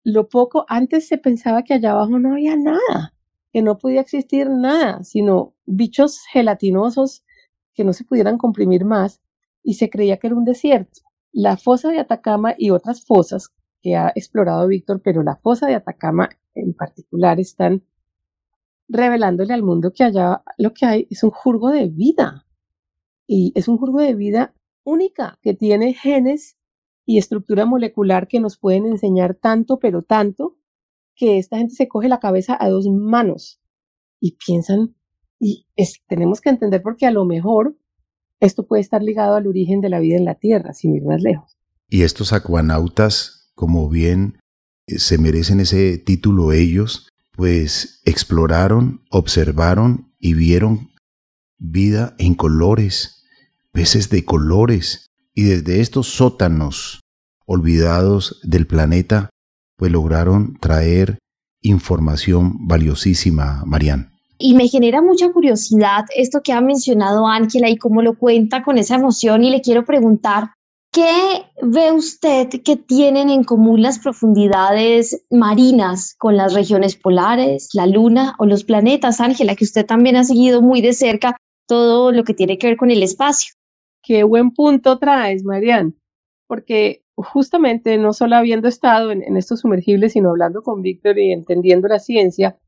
lo 0.04 0.28
poco, 0.28 0.64
antes 0.68 1.06
se 1.06 1.18
pensaba 1.18 1.62
que 1.62 1.74
allá 1.74 1.92
abajo 1.92 2.18
no 2.18 2.32
había 2.32 2.56
nada, 2.56 3.14
que 3.52 3.62
no 3.62 3.78
podía 3.78 4.00
existir 4.00 4.48
nada, 4.48 5.04
sino 5.04 5.54
bichos 5.66 6.22
gelatinosos 6.32 7.24
que 7.74 7.84
no 7.84 7.92
se 7.92 8.04
pudieran 8.04 8.38
comprimir 8.38 8.84
más 8.84 9.20
y 9.62 9.74
se 9.74 9.90
creía 9.90 10.18
que 10.18 10.28
era 10.28 10.36
un 10.36 10.44
desierto. 10.44 11.00
La 11.32 11.56
fosa 11.56 11.90
de 11.90 12.00
Atacama 12.00 12.54
y 12.58 12.70
otras 12.70 13.04
fosas 13.04 13.50
que 13.82 13.96
ha 13.96 14.12
explorado 14.14 14.66
Víctor, 14.68 15.00
pero 15.02 15.22
la 15.22 15.36
fosa 15.36 15.66
de 15.66 15.74
Atacama 15.74 16.28
en 16.54 16.74
particular 16.74 17.40
están 17.40 17.82
revelándole 18.92 19.54
al 19.54 19.62
mundo 19.62 19.92
que 19.92 20.04
allá 20.04 20.42
lo 20.58 20.72
que 20.74 20.86
hay 20.86 21.06
es 21.10 21.24
un 21.24 21.30
jurgo 21.30 21.70
de 21.70 21.88
vida. 21.88 22.46
Y 23.26 23.52
es 23.54 23.68
un 23.68 23.78
jurgo 23.78 24.00
de 24.00 24.14
vida 24.14 24.54
única, 24.84 25.38
que 25.42 25.54
tiene 25.54 25.94
genes 25.94 26.58
y 27.06 27.18
estructura 27.18 27.66
molecular 27.66 28.28
que 28.28 28.40
nos 28.40 28.58
pueden 28.58 28.86
enseñar 28.86 29.34
tanto, 29.34 29.78
pero 29.78 30.02
tanto, 30.02 30.58
que 31.14 31.38
esta 31.38 31.58
gente 31.58 31.74
se 31.74 31.88
coge 31.88 32.08
la 32.08 32.20
cabeza 32.20 32.56
a 32.58 32.68
dos 32.68 32.86
manos 32.88 33.60
y 34.20 34.36
piensan, 34.36 34.94
y 35.38 35.66
tenemos 36.06 36.40
que 36.40 36.50
entender 36.50 36.82
porque 36.82 37.06
a 37.06 37.10
lo 37.10 37.24
mejor 37.24 37.76
esto 38.40 38.66
puede 38.66 38.82
estar 38.82 39.02
ligado 39.02 39.34
al 39.34 39.46
origen 39.46 39.80
de 39.80 39.88
la 39.88 40.00
vida 40.00 40.16
en 40.16 40.24
la 40.24 40.34
Tierra, 40.34 40.74
sin 40.74 40.94
ir 40.94 41.04
más 41.04 41.22
lejos. 41.22 41.56
Y 41.88 42.02
estos 42.02 42.32
acuanautas, 42.32 43.52
como 43.54 43.88
bien 43.88 44.38
eh, 44.86 44.98
se 44.98 45.18
merecen 45.18 45.60
ese 45.60 45.98
título 45.98 46.52
ellos, 46.52 47.08
pues 47.32 48.00
exploraron, 48.04 49.04
observaron 49.10 50.12
y 50.18 50.34
vieron 50.34 50.90
vida 51.58 52.14
en 52.18 52.34
colores, 52.34 53.24
peces 53.72 54.10
de 54.10 54.24
colores, 54.24 55.06
y 55.34 55.44
desde 55.44 55.80
estos 55.80 56.08
sótanos 56.08 57.00
olvidados 57.46 58.40
del 58.42 58.66
planeta, 58.66 59.30
pues 59.76 59.90
lograron 59.90 60.58
traer 60.60 61.18
información 61.62 62.66
valiosísima, 62.66 63.62
Marian. 63.64 64.12
Y 64.38 64.54
me 64.54 64.68
genera 64.68 65.00
mucha 65.00 65.30
curiosidad 65.30 66.04
esto 66.16 66.40
que 66.42 66.52
ha 66.52 66.60
mencionado 66.60 67.28
Ángela 67.28 67.70
y 67.70 67.76
cómo 67.76 68.02
lo 68.02 68.18
cuenta 68.18 68.62
con 68.64 68.76
esa 68.76 68.96
emoción 68.96 69.44
y 69.44 69.50
le 69.50 69.60
quiero 69.60 69.84
preguntar, 69.84 70.50
¿Qué 70.92 71.46
ve 71.62 71.90
usted 71.90 72.50
que 72.62 72.76
tienen 72.76 73.30
en 73.30 73.44
común 73.44 73.80
las 73.80 73.98
profundidades 73.98 75.24
marinas 75.30 76.14
con 76.18 76.36
las 76.36 76.52
regiones 76.52 76.96
polares, 76.96 77.70
la 77.72 77.86
luna 77.86 78.34
o 78.38 78.44
los 78.44 78.62
planetas, 78.62 79.18
Ángela, 79.18 79.56
que 79.56 79.64
usted 79.64 79.86
también 79.86 80.16
ha 80.16 80.24
seguido 80.24 80.60
muy 80.60 80.82
de 80.82 80.92
cerca 80.92 81.38
todo 81.66 82.12
lo 82.12 82.24
que 82.24 82.34
tiene 82.34 82.58
que 82.58 82.66
ver 82.66 82.76
con 82.76 82.90
el 82.90 83.02
espacio? 83.02 83.54
Qué 84.02 84.22
buen 84.22 84.50
punto 84.50 84.98
traes, 84.98 85.44
Marian, 85.44 85.96
porque 86.46 87.02
justamente 87.14 87.96
no 87.96 88.12
solo 88.12 88.36
habiendo 88.36 88.68
estado 88.68 89.12
en, 89.12 89.34
estos 89.38 89.60
sumergibles, 89.60 90.12
sino 90.12 90.28
hablando 90.28 90.62
con 90.62 90.82
Víctor 90.82 91.18
y 91.18 91.32
entendiendo 91.32 91.88
la 91.88 92.00
ciencia, 92.00 92.58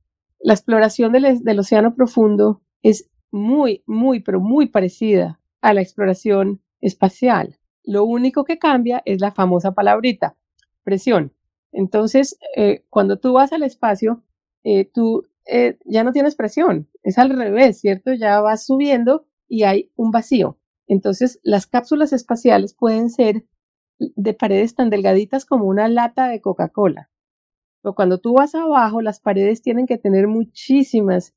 la 0.40 0.54
exploración 0.54 1.12
del, 1.12 1.44
del 1.44 1.58
océano 1.58 1.94
profundo 1.94 2.62
es 2.82 3.10
muy, 3.30 3.82
muy, 3.84 4.20
pero 4.20 4.40
muy 4.40 4.64
parecida 4.64 5.40
a 5.60 5.74
la 5.74 5.82
exploración 5.82 6.62
espacial. 6.80 7.58
Lo 7.84 8.04
único 8.04 8.44
que 8.44 8.58
cambia 8.58 9.02
es 9.04 9.20
la 9.20 9.30
famosa 9.30 9.72
palabrita, 9.72 10.36
presión. 10.82 11.32
Entonces, 11.70 12.38
eh, 12.56 12.84
cuando 12.88 13.18
tú 13.18 13.34
vas 13.34 13.52
al 13.52 13.62
espacio, 13.62 14.22
eh, 14.62 14.86
tú 14.86 15.26
eh, 15.44 15.76
ya 15.84 16.02
no 16.04 16.12
tienes 16.12 16.34
presión, 16.34 16.88
es 17.02 17.18
al 17.18 17.30
revés, 17.30 17.80
¿cierto? 17.80 18.14
Ya 18.14 18.40
vas 18.40 18.64
subiendo 18.64 19.26
y 19.48 19.64
hay 19.64 19.90
un 19.96 20.10
vacío. 20.10 20.58
Entonces, 20.86 21.40
las 21.42 21.66
cápsulas 21.66 22.12
espaciales 22.12 22.74
pueden 22.74 23.10
ser 23.10 23.44
de 23.98 24.34
paredes 24.34 24.74
tan 24.74 24.88
delgaditas 24.88 25.44
como 25.44 25.66
una 25.66 25.88
lata 25.88 26.28
de 26.28 26.40
Coca-Cola. 26.40 27.10
Pero 27.82 27.94
cuando 27.94 28.18
tú 28.18 28.34
vas 28.34 28.54
abajo, 28.54 29.02
las 29.02 29.20
paredes 29.20 29.60
tienen 29.60 29.86
que 29.86 29.98
tener 29.98 30.26
muchísimas 30.26 31.34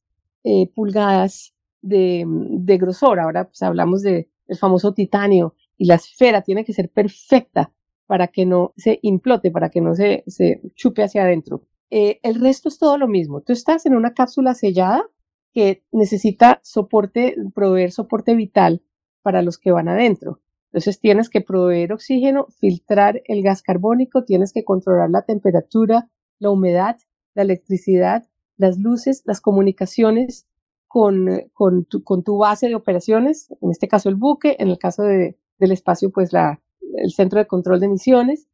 pulgadas 0.76 1.54
de, 1.82 2.24
de, 2.26 2.78
grosor. 2.78 3.19
Ahora 3.19 3.50
pues, 3.50 3.62
hablamos 3.62 4.02
del 4.02 4.28
famoso 4.58 4.93
titanio 4.93 5.56
y 5.78 5.86
la 5.86 5.96
esfera 5.96 6.42
tiene 6.42 6.66
que 6.66 6.74
ser 6.74 6.90
perfecta 6.90 7.72
para 8.08 8.28
que 8.28 8.46
no 8.46 8.74
se 8.78 9.00
implote, 9.02 9.52
para 9.52 9.70
que 9.70 9.82
no 9.82 9.94
se, 9.94 10.24
se 10.28 10.62
chupe 10.76 11.04
hacia 11.04 11.24
adentro. 11.24 11.63
Eh, 11.90 12.20
el 12.24 12.40
resto 12.40 12.70
es 12.70 12.80
todo 12.80 12.98
lo 12.98 13.08
mismo. 13.08 13.42
Tú 13.42 13.54
estás 13.54 13.86
en 13.86 13.96
una 13.96 14.13
cápsula 14.13 14.54
sellada 14.54 15.06
que 15.54 15.84
necesita 15.92 16.60
soporte, 16.63 17.36
proveer 17.54 17.92
soporte 17.92 18.36
vital 18.36 18.82
para 19.22 19.42
los 19.42 19.58
que 19.58 19.72
van 19.72 19.90
adentro. 19.90 20.42
Entonces 20.68 21.00
tienes 21.00 21.30
que 21.30 21.42
proveer 21.42 21.94
oxígeno, 21.94 22.48
filtrar 22.60 23.22
el 23.26 23.42
gas 23.42 23.62
carbónico, 23.62 24.24
tienes 24.24 24.54
que 24.54 24.63
controlar 24.63 25.10
la 25.10 25.24
temperatura, 25.24 26.10
la 26.40 26.50
humedad, 26.50 26.98
la 27.34 27.44
electricidad, 27.44 28.28
las 28.58 28.78
luces, 28.78 29.24
las 29.26 29.42
comunicaciones 29.42 30.48
con, 30.88 31.28
con, 31.54 31.86
tu, 31.86 32.04
con 32.04 32.24
tu 32.24 32.38
base 32.38 32.68
de 32.68 32.76
operaciones, 32.76 33.50
en 33.62 33.72
este 33.72 33.88
caso 33.88 34.10
el 34.10 34.16
buque, 34.16 34.56
en 34.60 34.70
el 34.70 34.78
caso 34.78 35.04
de, 35.04 35.38
del 35.60 35.72
espacio, 35.72 36.12
pues 36.12 36.34
la, 36.34 36.62
el 36.98 37.12
centro 37.12 37.39
de 37.39 37.48
control 37.48 37.80
de 37.80 37.88
emisiones. 37.88 38.48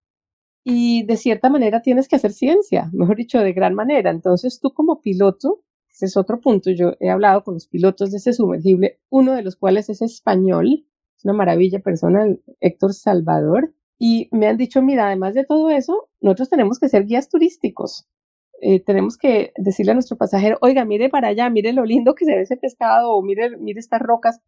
Y 0.65 1.03
de 1.05 1.17
cierta 1.17 1.49
manera 1.49 1.81
tienes 1.81 2.07
que 2.07 2.15
hacer 2.15 2.31
ciencia, 2.31 2.89
mejor 2.93 3.17
dicho, 3.17 3.39
de 3.39 3.53
gran 3.53 3.73
manera. 3.73 4.11
Entonces 4.11 4.59
tú 4.61 4.73
como 4.73 5.01
piloto, 5.01 5.61
ese 5.91 6.05
es 6.05 6.17
otro 6.17 6.39
punto, 6.39 6.71
yo 6.71 6.93
he 6.99 7.09
hablado 7.09 7.43
con 7.43 7.55
los 7.55 7.67
pilotos 7.67 8.11
de 8.11 8.17
ese 8.17 8.33
sumergible, 8.33 8.99
uno 9.09 9.33
de 9.33 9.43
los 9.43 9.55
cuales 9.55 9.89
es 9.89 10.01
español, 10.01 10.85
es 11.17 11.25
una 11.25 11.33
maravilla 11.33 11.79
persona, 11.79 12.25
Héctor 12.59 12.93
Salvador, 12.93 13.73
y 13.99 14.27
me 14.31 14.47
han 14.47 14.57
dicho, 14.57 14.81
mira, 14.81 15.07
además 15.07 15.33
de 15.35 15.45
todo 15.45 15.69
eso, 15.69 16.09
nosotros 16.19 16.49
tenemos 16.49 16.79
que 16.79 16.89
ser 16.89 17.05
guías 17.05 17.29
turísticos. 17.29 18.07
Eh, 18.59 18.79
tenemos 18.79 19.17
que 19.17 19.53
decirle 19.57 19.91
a 19.91 19.95
nuestro 19.95 20.17
pasajero, 20.17 20.57
oiga, 20.61 20.83
mire 20.85 21.09
para 21.09 21.29
allá, 21.29 21.49
mire 21.49 21.73
lo 21.73 21.85
lindo 21.85 22.15
que 22.15 22.25
se 22.25 22.35
ve 22.35 22.41
ese 22.41 22.57
pescado, 22.57 23.11
o 23.11 23.21
mire, 23.21 23.57
mire 23.57 23.79
estas 23.79 24.01
rocas, 24.01 24.39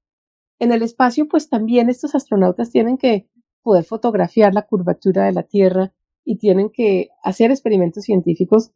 en 0.60 0.72
el 0.72 0.82
espacio, 0.82 1.28
pues 1.28 1.50
también 1.50 1.90
estos 1.90 2.16
astronautas 2.16 2.72
tienen 2.72 2.98
que 2.98 3.28
poder 3.62 3.84
fotografiar 3.84 4.54
la 4.54 4.64
curvatura 4.64 5.26
de 5.26 5.34
la 5.34 5.44
Tierra 5.44 5.94
y 6.24 6.38
tienen 6.38 6.70
que 6.70 7.10
hacer 7.24 7.52
experimentos 7.52 8.04
científicos 8.04 8.72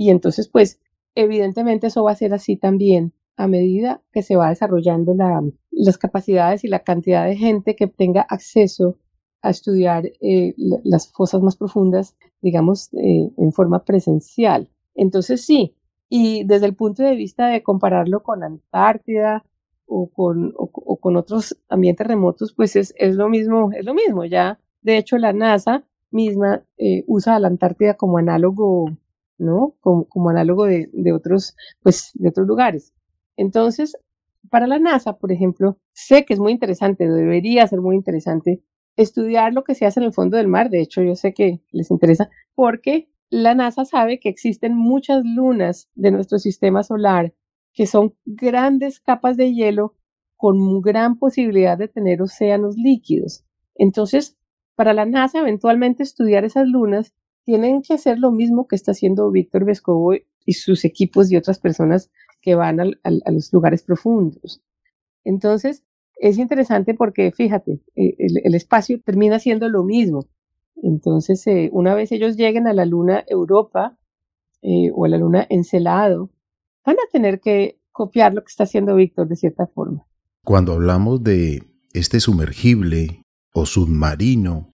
y 0.00 0.08
entonces, 0.08 0.48
pues, 0.48 0.80
evidentemente 1.14 1.88
eso 1.88 2.04
va 2.04 2.12
a 2.12 2.16
ser 2.16 2.32
así 2.32 2.56
también 2.56 3.12
a 3.36 3.46
medida 3.48 4.02
que 4.12 4.22
se 4.22 4.34
va 4.34 4.48
desarrollando 4.48 5.14
la, 5.14 5.42
las 5.70 5.98
capacidades 5.98 6.64
y 6.64 6.68
la 6.68 6.84
cantidad 6.84 7.26
de 7.26 7.36
gente 7.36 7.76
que 7.76 7.86
tenga 7.86 8.22
acceso 8.22 8.96
a 9.42 9.50
estudiar 9.50 10.10
eh, 10.22 10.54
las 10.56 11.12
fosas 11.12 11.42
más 11.42 11.56
profundas, 11.56 12.16
digamos, 12.40 12.94
eh, 12.94 13.30
en 13.36 13.52
forma 13.52 13.84
presencial. 13.84 14.70
Entonces, 14.94 15.44
sí, 15.44 15.74
y 16.08 16.44
desde 16.44 16.64
el 16.64 16.76
punto 16.76 17.02
de 17.02 17.14
vista 17.14 17.48
de 17.48 17.62
compararlo 17.62 18.22
con 18.22 18.42
Antártida 18.42 19.44
o 19.90 20.08
con, 20.08 20.54
o, 20.56 20.96
con 20.98 21.16
otros 21.16 21.58
ambientes 21.68 22.06
remotos, 22.06 22.54
pues 22.54 22.76
es, 22.76 22.94
es, 22.96 23.16
lo 23.16 23.28
mismo, 23.28 23.72
es 23.72 23.84
lo 23.84 23.92
mismo. 23.92 24.24
Ya, 24.24 24.60
de 24.82 24.96
hecho, 24.96 25.18
la 25.18 25.32
NASA 25.32 25.84
misma 26.12 26.64
eh, 26.78 27.02
usa 27.08 27.34
a 27.36 27.40
la 27.40 27.48
Antártida 27.48 27.94
como 27.94 28.18
análogo, 28.18 28.90
¿no? 29.36 29.74
Como, 29.80 30.04
como 30.04 30.30
análogo 30.30 30.64
de, 30.66 30.88
de, 30.92 31.12
otros, 31.12 31.56
pues, 31.82 32.12
de 32.14 32.28
otros 32.28 32.46
lugares. 32.46 32.94
Entonces, 33.36 33.96
para 34.48 34.68
la 34.68 34.78
NASA, 34.78 35.18
por 35.18 35.32
ejemplo, 35.32 35.76
sé 35.92 36.24
que 36.24 36.34
es 36.34 36.40
muy 36.40 36.52
interesante, 36.52 37.08
debería 37.08 37.66
ser 37.66 37.80
muy 37.80 37.96
interesante 37.96 38.62
estudiar 38.96 39.52
lo 39.52 39.64
que 39.64 39.74
se 39.74 39.86
hace 39.86 39.98
en 39.98 40.06
el 40.06 40.12
fondo 40.12 40.36
del 40.36 40.46
mar. 40.46 40.70
De 40.70 40.80
hecho, 40.80 41.02
yo 41.02 41.16
sé 41.16 41.34
que 41.34 41.60
les 41.72 41.90
interesa 41.90 42.30
porque 42.54 43.10
la 43.28 43.56
NASA 43.56 43.84
sabe 43.84 44.20
que 44.20 44.28
existen 44.28 44.76
muchas 44.76 45.24
lunas 45.24 45.88
de 45.94 46.12
nuestro 46.12 46.38
sistema 46.38 46.84
solar 46.84 47.34
que 47.72 47.86
son 47.86 48.14
grandes 48.24 49.00
capas 49.00 49.36
de 49.36 49.54
hielo 49.54 49.94
con 50.36 50.80
gran 50.80 51.18
posibilidad 51.18 51.76
de 51.76 51.88
tener 51.88 52.22
océanos 52.22 52.76
líquidos. 52.76 53.44
Entonces, 53.74 54.36
para 54.74 54.94
la 54.94 55.04
NASA 55.04 55.40
eventualmente 55.40 56.02
estudiar 56.02 56.44
esas 56.44 56.66
lunas, 56.66 57.12
tienen 57.44 57.82
que 57.82 57.94
hacer 57.94 58.18
lo 58.18 58.30
mismo 58.30 58.66
que 58.66 58.76
está 58.76 58.92
haciendo 58.92 59.30
Víctor 59.30 59.64
Vescovo 59.64 60.14
y 60.44 60.52
sus 60.54 60.84
equipos 60.84 61.30
y 61.30 61.36
otras 61.36 61.58
personas 61.58 62.10
que 62.40 62.54
van 62.54 62.80
a 62.80 63.30
los 63.30 63.52
lugares 63.52 63.82
profundos. 63.82 64.62
Entonces, 65.24 65.84
es 66.16 66.38
interesante 66.38 66.94
porque, 66.94 67.32
fíjate, 67.32 67.80
eh, 67.96 68.14
el, 68.18 68.54
espacio 68.54 69.00
termina 69.00 69.38
siendo 69.38 69.68
lo 69.68 69.84
mismo. 69.84 70.26
Entonces, 70.82 71.46
eh, 71.46 71.70
una 71.72 71.94
vez 71.94 72.12
ellos 72.12 72.36
lleguen 72.36 72.66
a 72.66 72.72
la 72.72 72.84
luna 72.84 73.24
Europa, 73.26 73.98
eh, 74.62 74.90
o 74.94 75.04
a 75.04 75.08
la 75.08 75.18
luna 75.18 75.46
Encelado, 75.48 76.30
van 76.84 76.96
a 76.96 77.10
tener 77.12 77.40
que 77.40 77.80
copiar 77.92 78.34
lo 78.34 78.42
que 78.42 78.48
está 78.48 78.64
haciendo 78.64 78.94
Víctor 78.94 79.28
de 79.28 79.36
cierta 79.36 79.66
forma. 79.66 80.06
Cuando 80.44 80.72
hablamos 80.72 81.22
de 81.22 81.62
este 81.92 82.20
sumergible 82.20 83.22
o 83.52 83.66
submarino, 83.66 84.72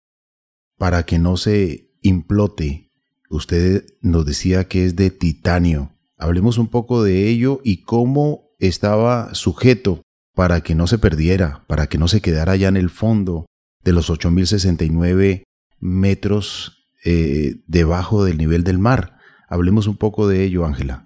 para 0.78 1.04
que 1.04 1.18
no 1.18 1.36
se 1.36 1.90
implote, 2.02 2.92
usted 3.30 3.86
nos 4.00 4.26
decía 4.26 4.68
que 4.68 4.84
es 4.84 4.96
de 4.96 5.10
titanio. 5.10 5.92
Hablemos 6.18 6.58
un 6.58 6.68
poco 6.68 7.02
de 7.02 7.28
ello 7.28 7.60
y 7.64 7.82
cómo 7.82 8.50
estaba 8.58 9.34
sujeto 9.34 10.02
para 10.34 10.60
que 10.60 10.74
no 10.74 10.86
se 10.86 10.98
perdiera, 10.98 11.64
para 11.66 11.88
que 11.88 11.98
no 11.98 12.08
se 12.08 12.20
quedara 12.20 12.52
allá 12.52 12.68
en 12.68 12.76
el 12.76 12.90
fondo 12.90 13.46
de 13.82 13.92
los 13.92 14.10
8.069 14.10 15.44
metros 15.80 16.90
eh, 17.04 17.62
debajo 17.66 18.24
del 18.24 18.38
nivel 18.38 18.64
del 18.64 18.78
mar. 18.78 19.16
Hablemos 19.48 19.86
un 19.86 19.96
poco 19.96 20.28
de 20.28 20.44
ello, 20.44 20.64
Ángela. 20.66 21.05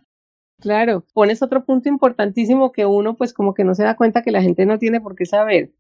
Claro, 0.61 1.07
pones 1.15 1.43
otro 1.43 1.65
punto 1.65 1.89
importantísimo 1.89 2.71
que 2.71 2.85
uno 2.85 3.17
pues 3.17 3.33
como 3.33 3.55
que 3.55 3.65
no 3.65 3.75
se 3.75 3.85
da 3.85 3.97
cuenta 3.97 4.23
que 4.23 4.31
la 4.31 4.43
gente 4.43 4.67
no 4.67 4.79
tiene 4.79 5.01
por 5.01 5.17
qué 5.17 5.25
saber. 5.25 5.73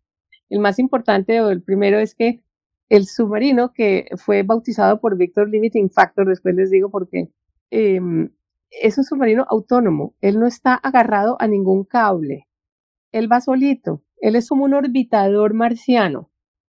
El 0.48 0.60
más 0.60 0.78
importante 0.78 1.40
o 1.42 1.50
el 1.50 1.62
primero 1.62 1.98
es 1.98 2.14
que 2.14 2.42
el 2.88 3.06
submarino 3.06 3.72
que 3.72 4.06
fue 4.16 4.42
bautizado 4.42 5.00
por 5.00 5.16
Victor 5.16 5.48
Limiting 5.48 5.90
Factor, 5.90 6.26
después 6.26 6.54
les 6.54 6.70
digo 6.70 6.90
porque 6.90 7.30
em, 7.70 8.30
es 8.70 8.98
un 8.98 9.04
submarino 9.04 9.46
autónomo, 9.48 10.14
él 10.20 10.40
no 10.40 10.46
está 10.46 10.74
agarrado 10.74 11.36
a 11.40 11.46
ningún 11.46 11.84
cable, 11.84 12.48
él 13.12 13.30
va 13.30 13.40
solito, 13.40 14.02
él 14.18 14.34
es 14.34 14.48
como 14.48 14.64
un 14.64 14.74
orbitador 14.74 15.54
marciano 15.54 16.30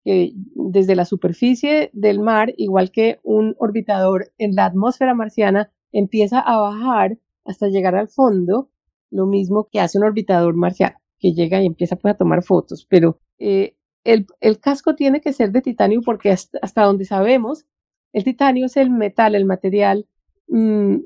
que 0.03 0.31
desde 0.55 0.95
la 0.95 1.05
superficie 1.05 1.91
del 1.93 2.19
mar, 2.19 2.53
igual 2.57 2.91
que 2.91 3.19
un 3.23 3.55
orbitador 3.59 4.31
en 4.39 4.55
la 4.55 4.65
atmósfera 4.65 5.13
marciana, 5.13 5.71
empieza 5.91 6.39
a 6.39 6.57
bajar 6.57 7.19
hasta 7.45 7.67
llegar 7.67 7.95
al 7.95 8.07
fondo, 8.07 8.69
lo 9.09 9.25
mismo 9.25 9.67
que 9.71 9.79
hace 9.79 9.97
un 9.97 10.05
orbitador 10.05 10.55
marciano, 10.55 10.97
que 11.19 11.33
llega 11.33 11.61
y 11.61 11.65
empieza 11.65 11.95
pues, 11.95 12.13
a 12.13 12.17
tomar 12.17 12.43
fotos. 12.43 12.85
Pero 12.89 13.19
eh, 13.39 13.75
el, 14.03 14.25
casco 14.59 14.95
tiene 14.95 15.21
que 15.21 15.33
ser 15.33 15.51
de 15.51 15.61
titanio 15.61 16.01
porque 16.01 16.31
hasta, 16.31 16.83
donde 16.83 17.05
sabemos, 17.05 17.65
el 18.13 18.23
titanio 18.23 18.65
es 18.65 18.77
el 18.77 18.89
metal, 18.89 19.35
el 19.35 19.45
material, 19.45 20.07
mm, 20.47 20.97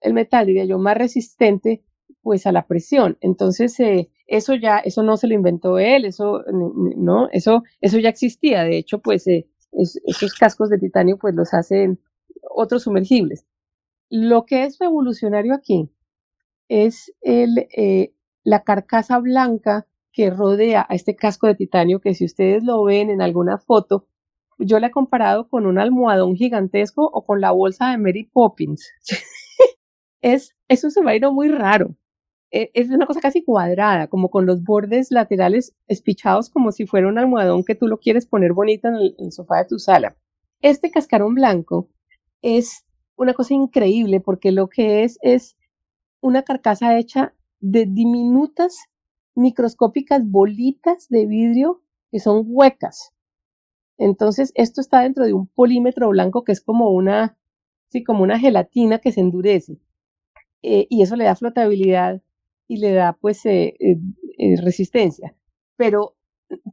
el 0.00 0.14
metal, 0.14 0.46
diría 0.46 0.64
yo, 0.64 0.78
más 0.78 0.96
resistente 0.96 1.82
pues 2.22 2.46
a 2.46 2.52
la 2.52 2.66
presión. 2.66 3.16
Entonces, 3.20 3.78
eh, 3.80 4.10
eso 4.26 4.54
ya, 4.54 4.78
eso 4.78 5.02
no 5.02 5.16
se 5.16 5.28
lo 5.28 5.34
inventó 5.34 5.78
él, 5.78 6.04
eso, 6.04 6.44
no, 6.52 7.28
eso, 7.32 7.62
eso 7.80 7.98
ya 7.98 8.08
existía. 8.08 8.64
De 8.64 8.76
hecho, 8.78 9.00
pues 9.00 9.26
eh, 9.26 9.48
esos 9.72 10.34
cascos 10.34 10.70
de 10.70 10.78
titanio 10.78 11.16
pues 11.18 11.34
los 11.34 11.54
hacen 11.54 12.00
otros 12.50 12.82
sumergibles. 12.84 13.46
Lo 14.10 14.46
que 14.46 14.64
es 14.64 14.78
revolucionario 14.78 15.54
aquí 15.54 15.90
es 16.68 17.12
el, 17.20 17.68
eh, 17.76 18.14
la 18.44 18.62
carcasa 18.62 19.18
blanca 19.18 19.86
que 20.12 20.30
rodea 20.30 20.86
a 20.88 20.94
este 20.94 21.14
casco 21.14 21.46
de 21.46 21.54
titanio, 21.54 22.00
que 22.00 22.14
si 22.14 22.24
ustedes 22.24 22.64
lo 22.64 22.82
ven 22.84 23.10
en 23.10 23.22
alguna 23.22 23.58
foto, 23.58 24.06
yo 24.58 24.80
la 24.80 24.88
he 24.88 24.90
comparado 24.90 25.48
con 25.48 25.66
un 25.66 25.78
almohadón 25.78 26.34
gigantesco 26.34 27.08
o 27.12 27.24
con 27.24 27.40
la 27.40 27.52
bolsa 27.52 27.90
de 27.90 27.98
Mary 27.98 28.24
Poppins. 28.24 28.90
es, 30.20 30.56
es 30.68 30.84
un 30.84 30.90
submarino 30.90 31.32
muy 31.32 31.48
raro. 31.48 31.94
E, 32.50 32.70
es 32.74 32.88
una 32.90 33.06
cosa 33.06 33.20
casi 33.20 33.44
cuadrada, 33.44 34.08
como 34.08 34.30
con 34.30 34.46
los 34.46 34.62
bordes 34.64 35.10
laterales 35.10 35.76
espichados 35.86 36.50
como 36.50 36.72
si 36.72 36.86
fuera 36.86 37.08
un 37.08 37.18
almohadón 37.18 37.62
que 37.62 37.74
tú 37.74 37.86
lo 37.86 37.98
quieres 37.98 38.26
poner 38.26 38.52
bonito 38.52 38.88
en 38.88 38.96
el 39.18 39.32
sofá 39.32 39.58
de 39.58 39.66
tu 39.66 39.78
sala. 39.78 40.16
Este 40.60 40.90
cascarón 40.90 41.34
blanco 41.34 41.88
es 42.42 42.84
una 43.18 43.34
cosa 43.34 43.54
increíble 43.54 44.20
porque 44.20 44.52
lo 44.52 44.68
que 44.68 45.04
es 45.04 45.18
es 45.22 45.56
una 46.20 46.42
carcasa 46.42 46.98
hecha 46.98 47.34
de 47.60 47.86
diminutas, 47.86 48.86
microscópicas 49.34 50.22
bolitas 50.24 51.08
de 51.08 51.26
vidrio 51.26 51.82
que 52.10 52.20
son 52.20 52.44
huecas. 52.46 53.12
Entonces, 53.98 54.52
esto 54.54 54.80
está 54.80 55.00
dentro 55.00 55.24
de 55.24 55.32
un 55.32 55.48
polímetro 55.48 56.08
blanco 56.08 56.44
que 56.44 56.52
es 56.52 56.60
como 56.60 56.90
una, 56.90 57.36
sí, 57.90 58.04
como 58.04 58.22
una 58.22 58.38
gelatina 58.38 59.00
que 59.00 59.12
se 59.12 59.20
endurece. 59.20 59.78
Eh, 60.62 60.86
y 60.88 61.02
eso 61.02 61.16
le 61.16 61.24
da 61.24 61.36
flotabilidad 61.36 62.22
y 62.68 62.78
le 62.78 62.92
da, 62.92 63.14
pues, 63.14 63.44
eh, 63.46 63.76
eh, 63.80 64.56
resistencia. 64.62 65.34
Pero 65.76 66.16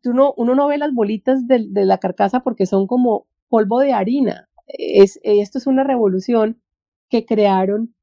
tú 0.04 0.14
no, 0.14 0.34
uno 0.38 0.56
no 0.56 0.68
ve 0.68 0.78
las 0.78 0.94
bolitas 0.94 1.48
de, 1.48 1.66
de 1.68 1.86
la 1.86 1.98
carcasa 1.98 2.42
porque 2.42 2.66
son 2.68 2.88
como 2.88 3.28
polvo 3.50 3.80
de 3.80 3.94
harina 3.94 4.50
es, 4.68 5.20
esto 5.24 5.58
es 5.58 5.68
una 5.68 5.84
revolución 5.84 6.62
que 7.10 7.26
crearon 7.26 7.96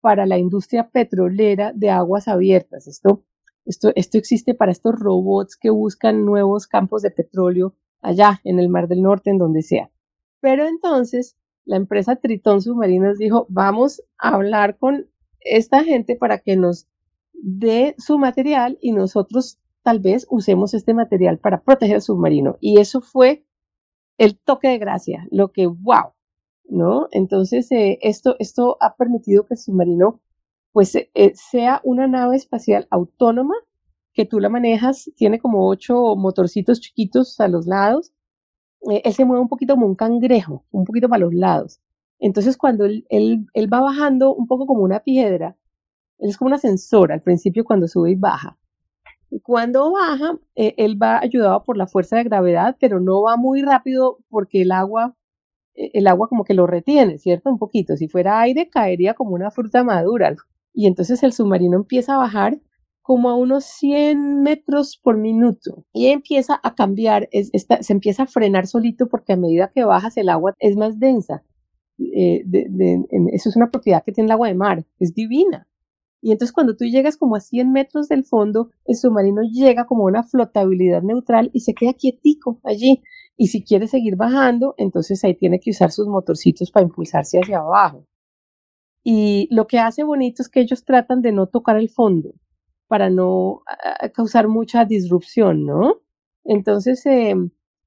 para 0.00 0.26
la 0.26 0.38
industria 0.38 0.88
petrolera 0.90 1.72
de 1.74 1.90
aguas 1.90 2.28
abiertas. 2.28 2.86
Esto, 2.86 3.24
esto, 3.64 3.92
esto 3.94 4.18
existe 4.18 4.54
para 4.54 4.72
estos 4.72 4.98
robots 4.98 5.56
que 5.56 5.70
buscan 5.70 6.24
nuevos 6.24 6.66
campos 6.66 7.02
de 7.02 7.10
petróleo 7.10 7.74
allá 8.00 8.40
en 8.44 8.58
el 8.58 8.68
Mar 8.68 8.88
del 8.88 9.02
Norte, 9.02 9.30
en 9.30 9.38
donde 9.38 9.62
sea. 9.62 9.90
Pero 10.40 10.66
entonces 10.66 11.36
la 11.64 11.76
empresa 11.76 12.16
Tritón 12.16 12.62
Submarinos 12.62 13.18
dijo, 13.18 13.46
vamos 13.48 14.02
a 14.18 14.34
hablar 14.34 14.78
con 14.78 15.06
esta 15.40 15.84
gente 15.84 16.16
para 16.16 16.38
que 16.38 16.56
nos 16.56 16.86
dé 17.32 17.94
su 17.98 18.18
material 18.18 18.78
y 18.80 18.92
nosotros 18.92 19.58
tal 19.82 20.00
vez 20.00 20.26
usemos 20.30 20.74
este 20.74 20.94
material 20.94 21.38
para 21.38 21.62
proteger 21.62 21.96
el 21.96 22.02
submarino. 22.02 22.56
Y 22.60 22.80
eso 22.80 23.00
fue 23.00 23.44
el 24.18 24.38
toque 24.38 24.68
de 24.68 24.78
gracia, 24.78 25.26
lo 25.30 25.52
que, 25.52 25.66
wow, 25.66 26.12
¿no? 26.68 27.08
Entonces, 27.12 27.70
eh, 27.72 27.98
esto, 28.02 28.36
esto 28.38 28.76
ha 28.80 28.96
permitido 28.96 29.46
que 29.46 29.54
el 29.54 29.58
submarino, 29.58 30.20
pues, 30.72 30.94
eh, 30.96 31.10
eh, 31.14 31.32
sea 31.34 31.80
una 31.84 32.06
nave 32.06 32.36
espacial 32.36 32.86
autónoma, 32.90 33.54
que 34.12 34.26
tú 34.26 34.40
la 34.40 34.48
manejas, 34.48 35.10
tiene 35.16 35.38
como 35.38 35.68
ocho 35.68 36.16
motorcitos 36.16 36.80
chiquitos 36.80 37.38
a 37.40 37.48
los 37.48 37.66
lados, 37.66 38.12
él 38.82 39.12
se 39.12 39.24
mueve 39.24 39.42
un 39.42 39.48
poquito 39.48 39.74
como 39.74 39.86
un 39.86 39.96
cangrejo, 39.96 40.64
un 40.70 40.84
poquito 40.84 41.08
para 41.08 41.20
los 41.20 41.34
lados. 41.34 41.80
Entonces, 42.20 42.56
cuando 42.56 42.84
él, 42.84 43.06
él, 43.08 43.46
él 43.54 43.72
va 43.72 43.80
bajando 43.80 44.34
un 44.34 44.46
poco 44.46 44.66
como 44.66 44.82
una 44.82 45.00
piedra, 45.00 45.56
él 46.18 46.30
es 46.30 46.36
como 46.36 46.48
un 46.48 46.54
ascensor 46.54 47.12
al 47.12 47.22
principio 47.22 47.64
cuando 47.64 47.88
sube 47.88 48.12
y 48.12 48.14
baja. 48.16 48.58
Cuando 49.42 49.92
baja, 49.92 50.38
eh, 50.56 50.74
él 50.78 51.00
va 51.00 51.18
ayudado 51.20 51.62
por 51.64 51.76
la 51.76 51.86
fuerza 51.86 52.16
de 52.16 52.24
gravedad, 52.24 52.76
pero 52.80 53.00
no 53.00 53.22
va 53.22 53.36
muy 53.36 53.62
rápido 53.62 54.18
porque 54.30 54.62
el 54.62 54.72
agua, 54.72 55.14
eh, 55.74 55.90
el 55.94 56.06
agua 56.06 56.28
como 56.28 56.44
que 56.44 56.54
lo 56.54 56.66
retiene, 56.66 57.18
¿cierto? 57.18 57.50
Un 57.50 57.58
poquito. 57.58 57.96
Si 57.96 58.08
fuera 58.08 58.40
aire, 58.40 58.70
caería 58.70 59.14
como 59.14 59.32
una 59.34 59.50
fruta 59.50 59.84
madura. 59.84 60.36
Y 60.74 60.86
entonces 60.86 61.22
el 61.22 61.32
submarino 61.32 61.76
empieza 61.76 62.14
a 62.14 62.18
bajar 62.18 62.60
como 63.02 63.30
a 63.30 63.36
unos 63.36 63.64
100 63.64 64.42
metros 64.42 64.98
por 65.02 65.16
minuto 65.18 65.84
y 65.94 66.08
empieza 66.08 66.60
a 66.62 66.74
cambiar, 66.74 67.28
se 67.32 67.92
empieza 67.94 68.24
a 68.24 68.26
frenar 68.26 68.66
solito 68.66 69.08
porque 69.08 69.32
a 69.34 69.36
medida 69.36 69.72
que 69.74 69.84
bajas 69.84 70.16
el 70.18 70.28
agua 70.30 70.54
es 70.58 70.76
más 70.76 70.98
densa. 71.00 71.42
Eh, 71.98 72.44
eso 73.32 73.50
es 73.50 73.56
una 73.56 73.70
propiedad 73.70 74.04
que 74.04 74.12
tiene 74.12 74.26
el 74.26 74.32
agua 74.32 74.48
de 74.48 74.54
mar, 74.56 74.86
es 75.00 75.14
divina. 75.14 75.67
Y 76.20 76.32
entonces 76.32 76.52
cuando 76.52 76.76
tú 76.76 76.84
llegas 76.84 77.16
como 77.16 77.36
a 77.36 77.40
100 77.40 77.70
metros 77.72 78.08
del 78.08 78.24
fondo, 78.24 78.70
el 78.86 78.96
submarino 78.96 79.42
llega 79.42 79.86
como 79.86 80.02
a 80.02 80.06
una 80.06 80.22
flotabilidad 80.24 81.02
neutral 81.02 81.50
y 81.52 81.60
se 81.60 81.74
queda 81.74 81.92
quietico 81.92 82.60
allí. 82.64 83.02
Y 83.36 83.48
si 83.48 83.62
quiere 83.62 83.86
seguir 83.86 84.16
bajando, 84.16 84.74
entonces 84.78 85.22
ahí 85.24 85.34
tiene 85.34 85.60
que 85.60 85.70
usar 85.70 85.92
sus 85.92 86.08
motorcitos 86.08 86.70
para 86.72 86.86
impulsarse 86.86 87.38
hacia 87.38 87.58
abajo. 87.58 88.04
Y 89.04 89.48
lo 89.50 89.66
que 89.66 89.78
hace 89.78 90.02
bonito 90.02 90.42
es 90.42 90.48
que 90.48 90.60
ellos 90.60 90.84
tratan 90.84 91.22
de 91.22 91.32
no 91.32 91.46
tocar 91.46 91.76
el 91.76 91.88
fondo 91.88 92.34
para 92.88 93.10
no 93.10 93.62
causar 94.14 94.48
mucha 94.48 94.84
disrupción, 94.84 95.64
¿no? 95.66 96.00
Entonces, 96.44 97.04
eh, 97.06 97.34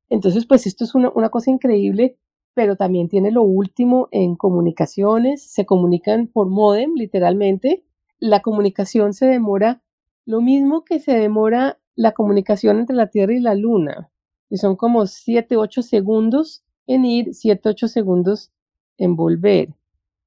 entonces 0.10 0.46
pues 0.46 0.68
esto 0.68 0.84
es 0.86 0.96
una, 0.96 1.12
una 1.14 1.30
cosa 1.30 1.52
increíble, 1.52 2.18
pero 2.54 2.76
también 2.76 3.10
tiene 3.10 3.32
lo 3.32 3.44
último 3.44 4.08
en 4.12 4.36
comunicaciones, 4.36 5.52
se 5.52 5.66
comunican 5.66 6.28
por 6.28 6.48
modem 6.48 6.94
literalmente, 6.96 7.84
la 8.22 8.42
comunicación 8.42 9.14
se 9.14 9.26
demora 9.26 9.82
lo 10.26 10.40
mismo 10.42 10.86
que 10.86 11.00
se 11.00 11.14
demora 11.14 11.80
la 11.96 12.14
comunicación 12.14 12.80
entre 12.80 12.96
la 12.96 13.08
Tierra 13.08 13.34
y 13.34 13.40
la 13.40 13.56
Luna, 13.56 14.10
que 14.50 14.58
son 14.58 14.78
como 14.78 15.08
7, 15.08 15.58
8 15.58 15.82
segundos 15.82 16.64
en 16.88 17.04
ir, 17.04 17.34
7, 17.34 17.68
8 17.68 17.88
segundos 17.88 18.52
en 18.98 19.16
volver. 19.16 19.76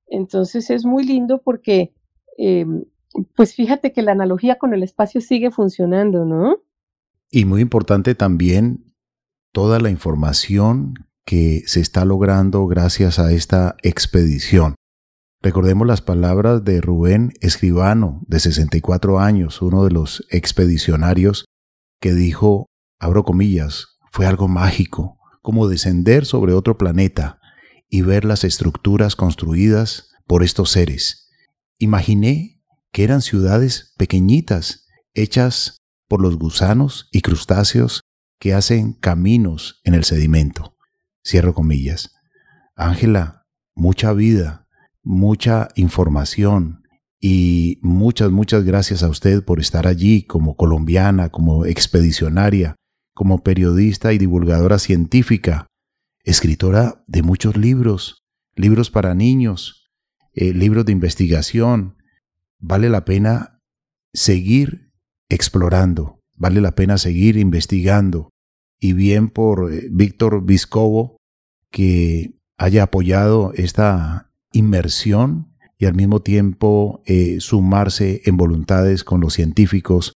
Entonces 0.09 0.69
es 0.71 0.85
muy 0.85 1.05
lindo 1.05 1.41
porque, 1.43 1.95
em, 2.37 2.85
pues 3.37 3.55
fíjate 3.55 3.93
que 3.93 4.03
la 4.03 4.13
analogía 4.13 4.59
con 4.59 4.75
el 4.75 4.83
espacio 4.83 5.21
sigue 5.21 5.51
funcionando, 5.51 6.25
¿no? 6.25 6.59
Y 7.31 7.45
muy 7.45 7.63
importante 7.63 8.15
también 8.15 8.93
toda 9.53 9.79
la 9.79 9.91
información 9.91 10.95
que 11.25 11.63
se 11.67 11.81
está 11.81 12.05
logrando 12.05 12.67
gracias 12.67 13.19
a 13.19 13.33
esta 13.33 13.77
expedición. 13.83 14.75
Recordemos 15.45 15.87
las 15.87 16.01
palabras 16.01 16.65
de 16.65 16.81
Rubén 16.81 17.35
Escribano, 17.43 18.23
de 18.29 18.41
64 18.41 19.21
años, 19.21 19.61
uno 19.61 19.85
de 19.85 19.91
los 19.91 20.25
expedicionarios, 20.31 21.45
que 22.01 22.15
dijo, 22.15 22.71
abro 22.99 23.25
comillas, 23.25 23.99
fue 24.11 24.25
algo 24.25 24.49
mágico, 24.49 25.19
como 25.43 25.69
descender 25.69 26.25
sobre 26.25 26.55
otro 26.55 26.79
planeta 26.79 27.41
y 27.91 28.01
ver 28.01 28.25
las 28.25 28.43
estructuras 28.43 29.17
construidas 29.17 30.13
por 30.27 30.43
estos 30.43 30.71
seres. 30.71 31.29
imaginé 31.77 32.63
que 32.91 33.05
eran 33.05 33.21
ciudades 33.21 33.93
pequeñitas, 33.99 34.87
hechas 35.13 35.77
por 36.09 36.23
los 36.23 36.39
gusanos 36.39 37.11
y 37.13 37.21
crustáceos 37.21 38.01
que 38.41 38.55
hacen 38.55 38.95
caminos 38.95 39.83
en 39.85 39.93
el 39.93 40.05
sedimento. 40.05 40.75
Cierro 41.23 41.53
comillas. 41.53 42.15
Ángela, 42.77 43.43
mucha 43.75 44.15
vida, 44.15 44.64
mucha 45.05 45.69
información 45.77 46.83
y 47.21 47.79
muchas, 47.83 48.31
muchas 48.31 48.65
gracias 48.65 49.03
a 49.03 49.09
usted 49.09 49.45
por 49.45 49.61
estar 49.61 49.87
allí 49.87 50.25
como 50.25 50.57
colombiana, 50.57 51.29
como 51.29 51.65
expedicionaria, 51.65 52.77
como 53.15 53.43
periodista 53.43 54.13
y 54.13 54.19
divulgadora 54.19 54.79
científica, 54.79 55.67
escritora 56.25 57.03
de 57.07 57.23
muchos 57.23 57.57
libros, 57.57 58.25
libros 58.57 58.91
para 58.91 59.15
niños, 59.15 59.91
eh, 60.33 60.53
libros 60.53 60.85
de 60.85 60.93
investigación. 60.93 61.97
Vale 62.59 62.89
la 62.89 63.05
pena 63.05 63.61
seguir 64.13 64.93
explorando, 65.29 66.21
vale 66.37 66.61
la 66.61 66.75
pena 66.75 66.99
seguir 66.99 67.37
investigando. 67.37 68.31
Y 68.81 68.93
bien 68.93 69.29
por 69.29 69.73
eh, 69.73 69.89
Víctor 69.91 70.45
Viscovo, 70.45 71.17
que 71.71 72.35
haya 72.59 72.85
apoyado 72.85 73.53
esta 73.55 74.34
inmersión 74.55 75.55
y 75.79 75.87
al 75.87 75.95
mismo 75.95 76.21
tiempo 76.21 77.03
eh, 77.05 77.41
sumarse 77.41 78.23
en 78.25 78.37
voluntades 78.37 79.05
con 79.05 79.21
los 79.21 79.35
científicos 79.35 80.15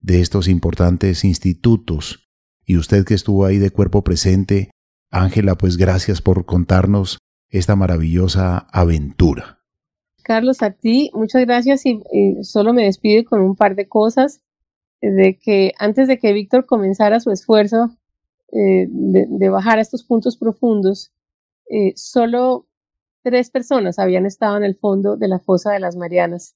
de 0.00 0.20
estos 0.20 0.48
importantes 0.48 1.24
institutos. 1.24 2.28
Y 2.64 2.76
usted 2.76 3.04
que 3.04 3.14
estuvo 3.14 3.46
ahí 3.46 3.58
de 3.58 3.70
cuerpo 3.70 4.02
presente, 4.02 4.70
Ángela, 5.10 5.54
pues 5.54 5.76
gracias 5.76 6.20
por 6.20 6.44
contarnos 6.44 7.18
esta 7.48 7.76
maravillosa 7.76 8.66
aventura. 8.72 9.60
Carlos, 10.22 10.62
a 10.62 10.72
ti 10.72 11.10
muchas 11.14 11.46
gracias 11.46 11.86
y, 11.86 12.02
solo 12.42 12.72
me 12.72 12.84
despido 12.84 13.24
con 13.24 13.40
un 13.40 13.54
par 13.54 13.76
de 13.76 13.88
cosas 13.88 14.42
de 15.00 15.38
que 15.38 15.72
antes 15.78 16.08
de 16.08 16.18
que 16.18 16.32
Víctor 16.32 16.66
comenzara 16.66 17.20
su 17.20 17.30
esfuerzo 17.30 17.96
eh, 18.52 18.86
de, 18.88 19.48
bajar 19.48 19.78
a 19.78 19.82
estos 19.82 20.02
puntos 20.02 20.36
profundos, 20.36 21.12
eh, 21.70 21.92
solo 21.94 22.66
tres 23.26 23.50
personas 23.50 23.98
habían 23.98 24.24
estado 24.24 24.56
en 24.56 24.62
el 24.62 24.76
fondo 24.76 25.16
de 25.16 25.26
la 25.26 25.40
fosa 25.40 25.72
de 25.72 25.80
las 25.80 25.96
Marianas, 25.96 26.54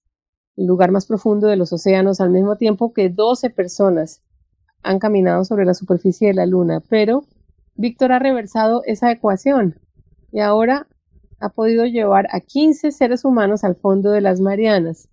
el 0.56 0.66
lugar 0.66 0.92
más 0.92 1.04
profundo 1.04 1.48
de 1.48 1.56
los 1.56 1.72
océanos, 1.72 2.20
al 2.20 2.30
mismo 2.30 2.58
tiempo 2.58 2.92
que 2.92 3.08
12 3.08 3.50
personas 3.50 4.22
han 4.84 5.00
caminado 5.00 5.44
sobre 5.44 5.64
la 5.64 5.74
superficie 5.74 6.28
de 6.28 6.34
la 6.34 6.46
Luna, 6.46 6.80
pero 6.88 7.24
Víctor 7.74 8.12
ha 8.12 8.20
reversado 8.20 8.82
esa 8.84 9.10
ecuación 9.10 9.80
y 10.30 10.38
ahora 10.38 10.86
ha 11.40 11.48
podido 11.48 11.86
llevar 11.86 12.28
a 12.30 12.38
15 12.38 12.92
seres 12.92 13.24
humanos 13.24 13.64
al 13.64 13.74
fondo 13.74 14.12
de 14.12 14.20
las 14.20 14.40
Marianas. 14.40 15.08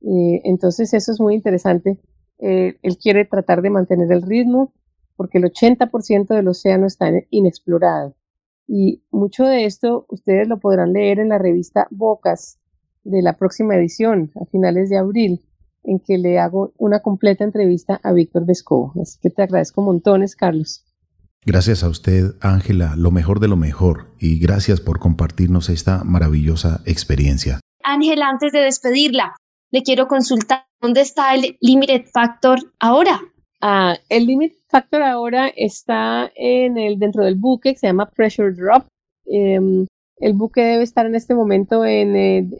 Eh, 0.00 0.42
entonces 0.44 0.94
eso 0.94 1.10
es 1.10 1.18
muy 1.18 1.34
interesante. 1.34 1.98
Eh, 2.38 2.78
él 2.82 2.98
quiere 2.98 3.24
tratar 3.24 3.62
de 3.62 3.70
mantener 3.70 4.12
el 4.12 4.22
ritmo 4.22 4.72
porque 5.16 5.38
el 5.38 5.44
80% 5.44 6.28
del 6.28 6.46
océano 6.46 6.86
está 6.86 7.10
inexplorado. 7.30 8.14
Y 8.66 9.02
mucho 9.10 9.44
de 9.44 9.66
esto 9.66 10.06
ustedes 10.08 10.48
lo 10.48 10.58
podrán 10.58 10.92
leer 10.92 11.18
en 11.18 11.28
la 11.28 11.38
revista 11.38 11.86
Bocas 11.90 12.58
de 13.02 13.22
la 13.22 13.36
próxima 13.36 13.76
edición, 13.76 14.32
a 14.40 14.46
finales 14.46 14.88
de 14.88 14.96
abril, 14.96 15.44
en 15.82 15.98
que 16.00 16.16
le 16.16 16.38
hago 16.38 16.72
una 16.78 17.00
completa 17.00 17.44
entrevista 17.44 18.00
a 18.02 18.12
Víctor 18.12 18.46
Vescovo. 18.46 18.92
Así 19.00 19.18
que 19.20 19.30
te 19.30 19.42
agradezco 19.42 19.82
montones, 19.82 20.34
Carlos. 20.34 20.84
Gracias 21.46 21.84
a 21.84 21.90
usted, 21.90 22.36
Ángela, 22.40 22.94
lo 22.96 23.10
mejor 23.10 23.38
de 23.38 23.48
lo 23.48 23.56
mejor, 23.56 24.06
y 24.18 24.38
gracias 24.38 24.80
por 24.80 24.98
compartirnos 24.98 25.68
esta 25.68 26.02
maravillosa 26.02 26.80
experiencia. 26.86 27.60
Ángela, 27.82 28.30
antes 28.30 28.50
de 28.52 28.60
despedirla, 28.60 29.36
le 29.70 29.82
quiero 29.82 30.08
consultar 30.08 30.64
dónde 30.80 31.02
está 31.02 31.34
el 31.34 31.58
Limited 31.60 32.06
Factor 32.10 32.58
ahora. 32.80 33.20
Ah, 33.66 33.96
el 34.10 34.26
Limit 34.26 34.56
Factor 34.68 35.00
ahora 35.02 35.48
está 35.48 36.30
en 36.36 36.76
el, 36.76 36.98
dentro 36.98 37.24
del 37.24 37.36
buque 37.36 37.72
que 37.72 37.78
se 37.78 37.86
llama 37.86 38.10
Pressure 38.10 38.52
Drop. 38.52 38.84
Em, 39.24 39.86
el 40.18 40.34
buque 40.34 40.60
debe 40.60 40.82
estar 40.82 41.06
en 41.06 41.14
este 41.14 41.34
momento 41.34 41.82
en, 41.86 42.52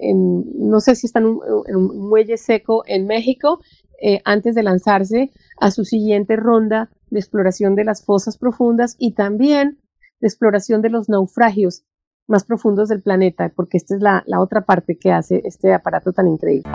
no 0.57 0.81
sé 0.81 0.95
si 0.95 1.07
está 1.07 1.19
en 1.19 1.27
un, 1.27 2.09
muelle 2.09 2.39
seco 2.39 2.85
en 2.87 3.07
México, 3.07 3.61
eh, 4.01 4.23
antes 4.25 4.55
de 4.55 4.63
lanzarse 4.63 5.31
a 5.61 5.71
su 5.71 5.85
siguiente 5.85 6.37
ronda 6.37 6.89
de 7.11 7.19
exploración 7.19 7.75
de 7.75 7.85
las 7.85 8.03
fosas 8.03 8.39
profundas 8.39 8.97
y 8.99 9.13
también 9.13 9.77
de 10.23 10.29
exploración 10.29 10.81
de 10.81 10.89
los 10.89 11.11
naufragios 11.11 11.85
más 12.27 12.45
profundos 12.45 12.89
del 12.89 13.03
planeta, 13.03 13.53
porque 13.55 13.77
esta 13.77 13.95
es 13.95 14.01
la, 14.01 14.25
la 14.27 14.41
otra 14.41 14.63
parte 14.63 14.97
que 14.97 15.13
hace 15.13 15.43
este 15.45 15.75
aparato 15.75 16.15
tan 16.15 16.29
increíble. 16.29 16.71